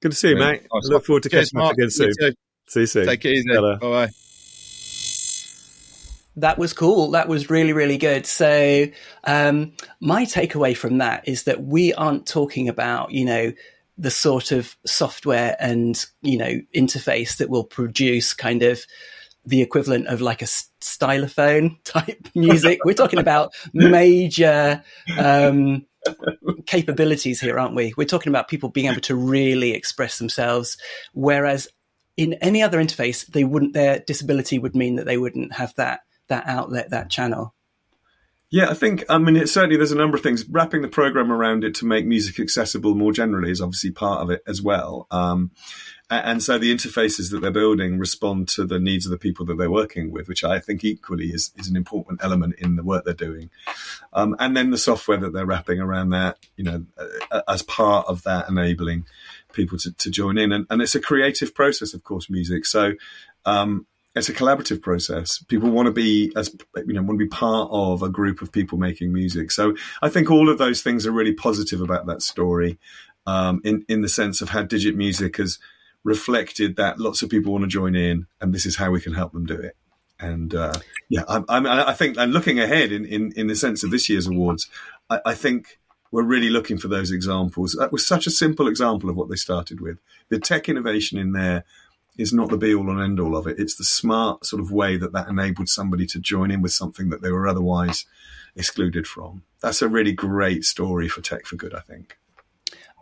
Good 0.01 0.13
to 0.13 0.17
see 0.17 0.31
you, 0.31 0.39
Yeah. 0.39 0.53
mate. 0.53 0.63
Nice. 0.73 0.89
I 0.89 0.93
look 0.95 1.05
forward 1.05 1.25
to 1.25 1.29
Cheers, 1.29 1.51
catching 1.51 1.61
up 1.67 1.73
again 1.75 1.91
soon. 1.91 2.13
You. 2.19 2.33
See 2.69 2.81
you 2.81 2.87
soon. 2.87 3.07
Take 3.07 3.25
it 3.27 3.33
easy. 3.35 3.49
Bye 3.51 3.77
bye. 3.81 4.11
That 6.41 6.59
was 6.59 6.73
cool. 6.73 7.11
That 7.13 7.29
was 7.29 7.51
really, 7.51 7.73
really 7.73 7.99
good. 7.99 8.27
So, 8.27 8.87
um, 9.25 9.73
my 10.01 10.25
takeaway 10.25 10.77
from 10.77 10.99
that 10.99 11.27
is 11.29 11.45
that 11.45 11.63
we 11.63 11.93
aren't 11.95 12.27
talking 12.27 12.69
about, 12.69 13.13
you 13.13 13.25
know, 13.25 13.53
the 13.99 14.11
sort 14.11 14.51
of 14.51 14.77
software 14.87 15.57
and, 15.61 16.05
you 16.23 16.39
know, 16.39 16.61
interface 16.75 17.37
that 17.37 17.51
will 17.51 17.65
produce 17.65 18.33
kind 18.33 18.63
of 18.63 18.81
the 19.45 19.63
equivalent 19.63 20.07
of 20.07 20.21
like 20.21 20.43
a 20.43 20.47
stylophone 20.47 21.77
type 21.85 22.29
music. 22.35 22.81
We're 22.85 22.95
talking 22.95 23.19
about 23.19 23.53
major, 23.73 24.83
um, 25.19 25.87
capabilities 26.67 27.41
here, 27.41 27.59
aren't 27.59 27.75
we? 27.75 27.93
We're 27.97 28.07
talking 28.07 28.31
about 28.31 28.49
people 28.49 28.71
being 28.71 28.91
able 28.91 29.03
to 29.03 29.15
really 29.15 29.73
express 29.73 30.19
themselves, 30.19 30.79
whereas 31.13 31.69
in 32.17 32.35
any 32.35 32.63
other 32.63 32.79
interface, 32.79 33.27
they 33.27 33.45
wouldn't. 33.45 33.75
Their 33.75 33.99
disability 34.01 34.59
would 34.59 34.75
mean 34.75 34.97
that 34.97 35.07
they 35.07 35.19
wouldn't 35.19 35.55
have 35.55 35.75
that 35.77 36.01
that 36.31 36.47
outlet, 36.47 36.91
that 36.91 37.11
channel. 37.11 37.55
Yeah, 38.53 38.69
I 38.69 38.75
think, 38.75 39.05
I 39.09 39.19
mean, 39.19 39.37
it, 39.37 39.49
certainly 39.49 39.77
there's 39.77 39.93
a 39.93 39.97
number 39.97 40.17
of 40.17 40.25
things. 40.25 40.45
Wrapping 40.49 40.83
the 40.83 40.89
program 40.89 41.31
around 41.31 41.63
it 41.63 41.77
to 41.77 41.87
make 41.87 42.05
music 42.05 42.41
accessible 42.41 42.97
more 42.97 43.13
generally 43.13 43.53
is 43.53 43.61
obviously 43.61 43.93
part 43.93 44.23
of 44.23 44.31
it 44.31 44.43
as 44.45 44.61
well. 44.61 45.07
Um, 45.13 45.53
and 46.11 46.43
so 46.43 46.59
the 46.59 46.75
interfaces 46.75 47.31
that 47.31 47.41
they're 47.41 47.53
building 47.53 47.97
respond 48.01 48.49
to 48.49 48.65
the 48.65 48.81
needs 48.81 49.07
of 49.07 49.13
the 49.13 49.19
people 49.19 49.47
that 49.47 49.57
they're 49.57 49.71
working 49.71 50.11
with, 50.11 50.27
which 50.27 50.43
I 50.43 50.59
think 50.59 50.83
equally 50.83 51.27
is, 51.27 51.53
is 51.57 51.69
an 51.69 51.77
important 51.77 52.25
element 52.25 52.57
in 52.59 52.75
the 52.75 52.83
work 52.83 53.05
they're 53.05 53.15
doing. 53.15 53.51
Um, 54.13 54.35
and 54.41 54.57
then 54.57 54.71
the 54.71 54.79
software 54.79 55.19
that 55.19 55.33
they're 55.33 55.47
wrapping 55.47 55.79
around 55.79 56.11
that, 56.11 56.39
you 56.57 56.65
know, 56.65 56.85
as 57.47 57.63
part 57.63 58.09
of 58.09 58.25
that 58.25 58.49
enabling 58.49 59.07
people 59.53 59.79
to, 59.79 59.93
to 59.93 60.11
join 60.11 60.37
in. 60.37 60.51
And, 60.51 60.67
and 60.69 60.83
it's 60.83 60.97
a 60.97 61.01
creative 61.01 61.55
process, 61.55 61.95
of 61.95 62.03
course, 62.03 62.29
music. 62.29 62.67
So, 62.67 62.95
um, 63.45 63.87
it's 64.15 64.29
a 64.29 64.35
collaborative 64.35 64.83
process. 64.83 65.43
People 65.45 65.71
want 65.71 65.87
to 65.87 65.93
be 65.93 66.33
as 66.37 66.55
you 66.87 66.95
know 66.95 67.03
want 67.03 67.19
to 67.19 67.25
be 67.25 67.29
part 67.29 67.69
of 67.71 68.03
a 68.03 68.09
group 68.09 68.43
of 68.43 68.51
people 68.51 68.79
making 68.79 69.13
music. 69.13 69.51
So 69.51 69.75
I 70.03 70.09
think 70.09 70.31
all 70.31 70.49
of 70.49 70.59
those 70.59 70.83
things 70.83 71.07
are 71.07 71.13
really 71.13 71.33
positive 71.33 71.81
about 71.81 72.07
that 72.07 72.23
story, 72.23 72.79
um, 73.27 73.61
in 73.65 73.85
in 73.89 74.01
the 74.01 74.09
sense 74.09 74.41
of 74.41 74.51
how 74.51 74.63
Digit 74.63 74.97
Music 74.97 75.37
has 75.37 75.59
reflected 76.03 76.77
that 76.77 76.99
lots 76.99 77.23
of 77.23 77.31
people 77.31 77.53
want 77.53 77.63
to 77.63 77.69
join 77.69 77.95
in, 77.95 78.27
and 78.41 78.53
this 78.53 78.67
is 78.67 78.77
how 78.77 78.91
we 78.91 79.01
can 79.01 79.15
help 79.15 79.33
them 79.33 79.47
do 79.47 79.55
it. 79.55 79.77
And 80.19 80.55
uh, 80.55 80.75
yeah, 81.09 81.23
I, 81.29 81.43
I, 81.49 81.91
I 81.91 81.93
think 81.95 82.19
I'm 82.19 82.33
looking 82.33 82.59
ahead 82.59 82.93
in, 82.93 83.07
in 83.07 83.33
in 83.37 83.47
the 83.47 83.57
sense 83.57 83.85
of 83.85 83.91
this 83.91 84.09
year's 84.09 84.27
awards. 84.27 84.69
I, 85.09 85.21
I 85.27 85.35
think 85.35 85.79
we're 86.11 86.25
really 86.25 86.51
looking 86.51 86.79
for 86.79 86.89
those 86.89 87.13
examples. 87.13 87.77
That 87.79 87.93
was 87.93 88.05
such 88.05 88.27
a 88.27 88.31
simple 88.31 88.67
example 88.67 89.09
of 89.09 89.17
what 89.17 89.29
they 89.29 89.37
started 89.37 89.81
with. 89.81 89.99
The 90.29 90.41
tech 90.41 90.69
innovation 90.69 91.17
in 91.17 91.33
there 91.33 91.65
is 92.17 92.33
not 92.33 92.51
the 92.51 92.57
be 92.57 92.75
all 92.75 92.91
and 92.91 93.01
end 93.01 93.21
all 93.21 93.37
of 93.37 93.47
it. 93.47 93.59
It's 93.59 93.77
the 93.77 93.85
smart 93.85 94.45
sort 94.45 94.61
of 94.61 94.73
way 94.73 94.97
that 94.97 95.13
that 95.13 95.29
enabled 95.29 95.69
somebody 95.69 96.07
to 96.07 96.21
join 96.21 96.51
in 96.51 96.63
with 96.63 96.73
something 96.73 97.09
that 97.11 97.23
they 97.23 97.31
were 97.31 97.49
otherwise 97.49 98.07
excluded 98.57 99.07
from. 99.07 99.43
That's 99.63 99.83
a 99.83 99.89
really 99.89 100.13
great 100.13 100.65
story 100.65 101.09
for 101.09 101.21
Tech 101.21 101.47
for 101.47 101.57
Good, 101.57 101.75
I 101.75 101.81
think. 101.81 102.17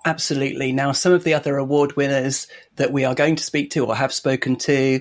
Absolutely. 0.04 0.72
Now, 0.72 0.92
some 0.92 1.12
of 1.12 1.24
the 1.24 1.34
other 1.34 1.56
award 1.56 1.96
winners 1.96 2.46
that 2.76 2.92
we 2.92 3.04
are 3.04 3.14
going 3.14 3.36
to 3.36 3.42
speak 3.42 3.70
to 3.72 3.84
or 3.84 3.96
have 3.96 4.12
spoken 4.12 4.56
to 4.56 5.00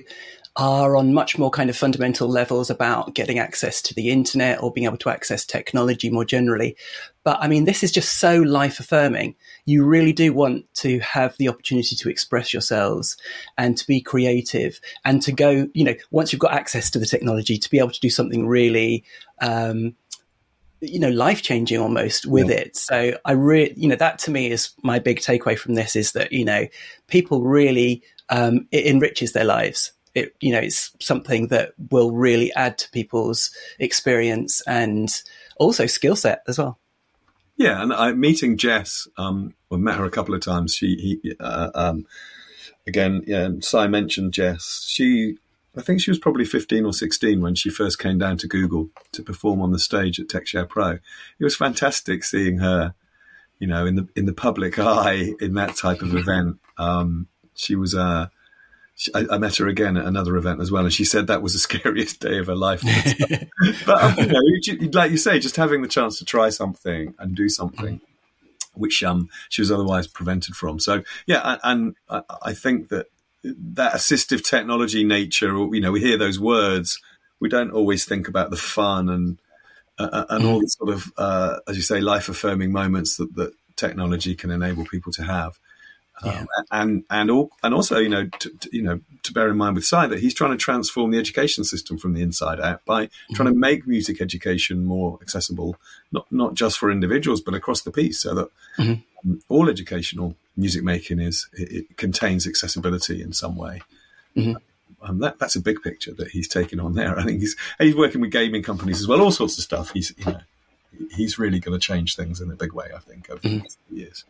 are 0.58 0.96
on 0.96 1.14
much 1.14 1.38
more 1.38 1.50
kind 1.50 1.70
of 1.70 1.76
fundamental 1.76 2.28
levels 2.28 2.68
about 2.68 3.14
getting 3.14 3.38
access 3.38 3.80
to 3.80 3.94
the 3.94 4.10
internet 4.10 4.60
or 4.60 4.72
being 4.72 4.86
able 4.86 4.96
to 4.96 5.08
access 5.08 5.46
technology 5.46 6.10
more 6.10 6.24
generally. 6.24 6.76
But 7.22 7.38
I 7.40 7.46
mean, 7.46 7.64
this 7.64 7.84
is 7.84 7.92
just 7.92 8.18
so 8.18 8.40
life 8.42 8.80
affirming. 8.80 9.36
You 9.66 9.84
really 9.84 10.12
do 10.12 10.32
want 10.32 10.64
to 10.76 10.98
have 10.98 11.36
the 11.36 11.48
opportunity 11.48 11.94
to 11.94 12.10
express 12.10 12.52
yourselves 12.52 13.16
and 13.56 13.78
to 13.78 13.86
be 13.86 14.00
creative 14.00 14.80
and 15.04 15.22
to 15.22 15.30
go, 15.30 15.68
you 15.74 15.84
know, 15.84 15.94
once 16.10 16.32
you've 16.32 16.40
got 16.40 16.54
access 16.54 16.90
to 16.90 16.98
the 16.98 17.06
technology, 17.06 17.56
to 17.56 17.70
be 17.70 17.78
able 17.78 17.90
to 17.90 18.00
do 18.00 18.10
something 18.10 18.48
really, 18.48 19.04
um, 19.40 19.94
you 20.80 20.98
know, 20.98 21.10
life 21.10 21.42
changing 21.42 21.78
almost 21.78 22.26
with 22.26 22.50
it. 22.50 22.76
So 22.76 23.16
I 23.24 23.32
really, 23.32 23.74
you 23.76 23.88
know, 23.88 23.96
that 23.96 24.18
to 24.20 24.32
me 24.32 24.50
is 24.50 24.70
my 24.82 24.98
big 24.98 25.20
takeaway 25.20 25.56
from 25.56 25.74
this 25.74 25.94
is 25.94 26.12
that, 26.12 26.32
you 26.32 26.44
know, 26.44 26.66
people 27.06 27.42
really, 27.42 28.02
um, 28.28 28.66
it 28.72 28.86
enriches 28.86 29.32
their 29.32 29.44
lives. 29.44 29.92
It, 30.18 30.36
you 30.40 30.52
know, 30.52 30.58
it's 30.58 30.92
something 31.00 31.48
that 31.48 31.72
will 31.90 32.12
really 32.12 32.52
add 32.54 32.78
to 32.78 32.90
people's 32.90 33.50
experience 33.78 34.60
and 34.66 35.08
also 35.56 35.86
skill 35.86 36.16
set 36.16 36.42
as 36.46 36.58
well. 36.58 36.78
Yeah, 37.56 37.82
and 37.82 37.92
I 37.92 38.12
meeting 38.12 38.56
Jess, 38.56 39.08
um, 39.16 39.54
I 39.70 39.76
met 39.76 39.96
her 39.96 40.04
a 40.04 40.10
couple 40.10 40.34
of 40.34 40.40
times. 40.40 40.74
She, 40.74 41.18
he, 41.22 41.34
uh, 41.40 41.70
um, 41.74 42.06
again, 42.86 43.24
yeah, 43.26 43.48
Si 43.60 43.88
mentioned 43.88 44.32
Jess. 44.32 44.86
She, 44.88 45.38
I 45.76 45.82
think 45.82 46.00
she 46.00 46.10
was 46.10 46.20
probably 46.20 46.44
15 46.44 46.84
or 46.84 46.92
16 46.92 47.40
when 47.40 47.56
she 47.56 47.68
first 47.68 47.98
came 47.98 48.16
down 48.16 48.36
to 48.38 48.46
Google 48.46 48.90
to 49.10 49.24
perform 49.24 49.60
on 49.60 49.72
the 49.72 49.78
stage 49.80 50.20
at 50.20 50.28
TechShare 50.28 50.68
Pro. 50.68 50.90
It 51.38 51.44
was 51.44 51.56
fantastic 51.56 52.22
seeing 52.22 52.58
her, 52.58 52.94
you 53.58 53.66
know, 53.66 53.86
in 53.86 53.96
the 53.96 54.08
in 54.14 54.26
the 54.26 54.32
public 54.32 54.78
eye 54.78 55.34
in 55.40 55.54
that 55.54 55.76
type 55.76 56.00
of 56.00 56.14
event. 56.14 56.58
Um, 56.78 57.26
she 57.54 57.74
was 57.74 57.92
uh, 57.92 58.28
she, 58.98 59.14
I, 59.14 59.24
I 59.30 59.38
met 59.38 59.56
her 59.56 59.68
again 59.68 59.96
at 59.96 60.04
another 60.04 60.36
event 60.36 60.60
as 60.60 60.70
well, 60.72 60.82
and 60.84 60.92
she 60.92 61.04
said 61.04 61.28
that 61.28 61.40
was 61.40 61.52
the 61.54 61.58
scariest 61.68 62.20
day 62.20 62.38
of 62.38 62.48
her 62.48 62.56
life. 62.56 62.82
but 63.86 64.02
um, 64.02 64.14
you 64.18 64.26
know, 64.26 64.40
you- 64.44 64.90
like 64.90 65.10
you 65.12 65.16
say, 65.16 65.38
just 65.38 65.56
having 65.56 65.82
the 65.82 65.88
chance 65.88 66.18
to 66.18 66.24
try 66.24 66.50
something 66.50 67.14
and 67.18 67.34
do 67.34 67.48
something, 67.48 68.00
which 68.74 69.02
um, 69.04 69.30
she 69.48 69.62
was 69.62 69.70
otherwise 69.70 70.06
prevented 70.06 70.54
from. 70.56 70.78
So 70.80 71.02
yeah, 71.26 71.40
and, 71.44 71.60
and 71.64 71.96
I, 72.10 72.48
I 72.50 72.52
think 72.54 72.88
that 72.88 73.06
that 73.44 73.94
assistive 73.94 74.42
technology 74.44 75.04
nature, 75.04 75.56
or, 75.56 75.72
you 75.74 75.80
know, 75.80 75.92
we 75.92 76.00
hear 76.00 76.18
those 76.18 76.40
words, 76.40 77.00
we 77.40 77.48
don't 77.48 77.70
always 77.70 78.04
think 78.04 78.26
about 78.26 78.50
the 78.50 78.56
fun 78.56 79.08
and 79.08 79.38
uh, 79.96 80.24
and 80.28 80.44
all 80.44 80.60
the 80.60 80.66
sort 80.68 80.90
of, 80.90 81.12
uh, 81.16 81.58
as 81.68 81.76
you 81.76 81.82
say, 81.82 82.00
life 82.00 82.28
affirming 82.28 82.70
moments 82.72 83.16
that, 83.16 83.34
that 83.34 83.52
technology 83.76 84.34
can 84.34 84.50
enable 84.50 84.84
people 84.84 85.12
to 85.12 85.22
have. 85.24 85.58
Yeah. 86.24 86.40
Um, 86.40 86.48
and 86.70 87.04
and 87.10 87.30
all, 87.30 87.50
and 87.62 87.74
also 87.74 87.98
you 87.98 88.08
know 88.08 88.26
to, 88.26 88.50
to, 88.50 88.68
you 88.72 88.82
know 88.82 89.00
to 89.22 89.32
bear 89.32 89.48
in 89.48 89.56
mind 89.56 89.76
with 89.76 89.84
Si 89.84 90.06
that 90.06 90.18
he's 90.18 90.34
trying 90.34 90.50
to 90.50 90.56
transform 90.56 91.10
the 91.10 91.18
education 91.18 91.64
system 91.64 91.98
from 91.98 92.14
the 92.14 92.22
inside 92.22 92.60
out 92.60 92.84
by 92.84 93.08
trying 93.34 93.48
to 93.48 93.54
make 93.54 93.86
music 93.86 94.20
education 94.20 94.84
more 94.84 95.18
accessible 95.22 95.76
not 96.12 96.30
not 96.30 96.54
just 96.54 96.78
for 96.78 96.90
individuals 96.90 97.40
but 97.40 97.54
across 97.54 97.82
the 97.82 97.90
piece 97.90 98.20
so 98.20 98.34
that 98.34 98.48
um, 98.78 99.04
all 99.48 99.68
educational 99.68 100.34
music 100.56 100.82
making 100.82 101.20
is 101.20 101.48
it, 101.52 101.72
it 101.72 101.96
contains 101.96 102.46
accessibility 102.46 103.22
in 103.22 103.32
some 103.32 103.56
way. 103.56 103.82
Um, 105.00 105.20
that, 105.20 105.38
that's 105.38 105.54
a 105.54 105.60
big 105.60 105.80
picture 105.82 106.12
that 106.14 106.28
he's 106.28 106.48
taking 106.48 106.80
on 106.80 106.94
there. 106.94 107.16
I 107.18 107.24
think 107.24 107.40
he's 107.40 107.56
he's 107.78 107.94
working 107.94 108.20
with 108.20 108.32
gaming 108.32 108.62
companies 108.62 109.00
as 109.00 109.06
well 109.06 109.20
all 109.20 109.30
sorts 109.30 109.56
of 109.58 109.64
stuff. 109.64 109.92
He's 109.92 110.12
you 110.18 110.24
know 110.24 110.40
he's 111.10 111.38
really 111.38 111.60
going 111.60 111.78
to 111.78 111.84
change 111.84 112.16
things 112.16 112.40
in 112.40 112.50
a 112.50 112.56
big 112.56 112.72
way 112.72 112.86
I 112.94 112.98
think 112.98 113.30
over 113.30 113.40
the 113.40 113.58
next 113.58 113.78
few 113.88 113.98
years 113.98 114.24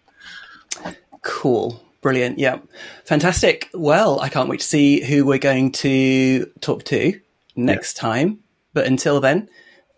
Cool. 1.23 1.83
Brilliant. 2.01 2.39
Yeah. 2.39 2.59
Fantastic. 3.05 3.69
Well, 3.75 4.21
I 4.21 4.29
can't 4.29 4.49
wait 4.49 4.61
to 4.61 4.67
see 4.67 5.03
who 5.03 5.25
we're 5.25 5.39
going 5.39 5.73
to 5.73 6.47
talk 6.61 6.85
to 6.85 7.21
next 7.57 7.95
time. 7.95 8.41
But 8.73 8.87
until 8.87 9.21
then, 9.21 9.49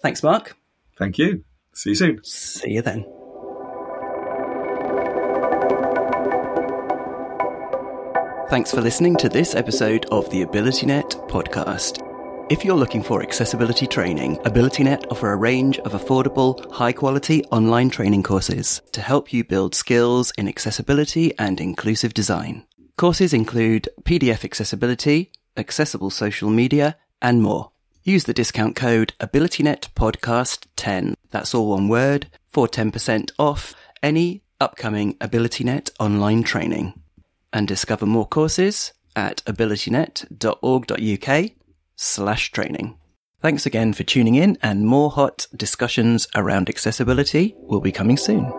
thanks, 0.03 0.23
Mark. 0.23 0.57
thank 0.99 1.19
you 1.19 1.45
see 1.75 1.91
you 1.91 1.97
soon 1.97 2.25
See 2.25 2.71
you 2.73 2.83
then. 2.83 3.05
Thanks 8.49 8.73
for 8.73 8.81
listening 8.81 9.15
to 9.19 9.29
this 9.29 9.55
episode 9.55 10.07
of 10.07 10.29
the 10.31 10.45
AbilityNet 10.45 11.29
podcast. 11.29 12.10
If 12.51 12.65
you're 12.65 12.75
looking 12.75 13.05
for 13.05 13.23
accessibility 13.23 13.87
training, 13.87 14.39
AbilityNet 14.39 15.07
offer 15.09 15.33
a 15.33 15.37
range 15.37 15.79
of 15.79 15.93
affordable, 15.93 16.69
high 16.73 16.91
quality 16.91 17.45
online 17.45 17.91
training 17.91 18.25
courses 18.25 18.83
to 18.91 19.01
help 19.01 19.33
you 19.33 19.45
build 19.45 19.77
skills 19.77 20.33
in 20.37 20.49
accessibility 20.49 21.33
and 21.39 21.61
inclusive 21.61 22.13
design. 22.13 22.67
Courses 22.97 23.33
include 23.33 23.89
PDF 24.03 24.45
accessibility, 24.45 25.31
accessible 25.57 26.11
social 26.11 26.51
media, 26.51 26.97
and 27.23 27.41
more. 27.41 27.71
Use 28.03 28.25
the 28.25 28.35
discount 28.35 28.75
code 28.75 29.13
AbilityNetPodcast10, 29.21 31.15
that's 31.31 31.55
all 31.55 31.69
one 31.69 31.87
word 31.87 32.27
for 32.49 32.67
10% 32.67 33.31
off 33.39 33.77
any 34.03 34.43
upcoming 34.61 35.15
AbilityNet 35.19 35.91
online 36.01 36.43
training 36.43 37.01
and 37.53 37.69
discover 37.69 38.07
more 38.07 38.27
courses 38.27 38.93
at 39.15 39.37
abilitynet.org.uk 39.45 41.53
slash 42.01 42.51
training. 42.51 42.97
Thanks 43.43 43.67
again 43.67 43.93
for 43.93 44.05
tuning 44.05 44.35
in 44.35 44.57
and 44.63 44.87
more 44.87 45.11
hot 45.11 45.47
discussions 45.55 46.27
around 46.35 46.69
accessibility 46.69 47.55
will 47.59 47.81
be 47.81 47.93
coming 47.93 48.17
soon. 48.17 48.51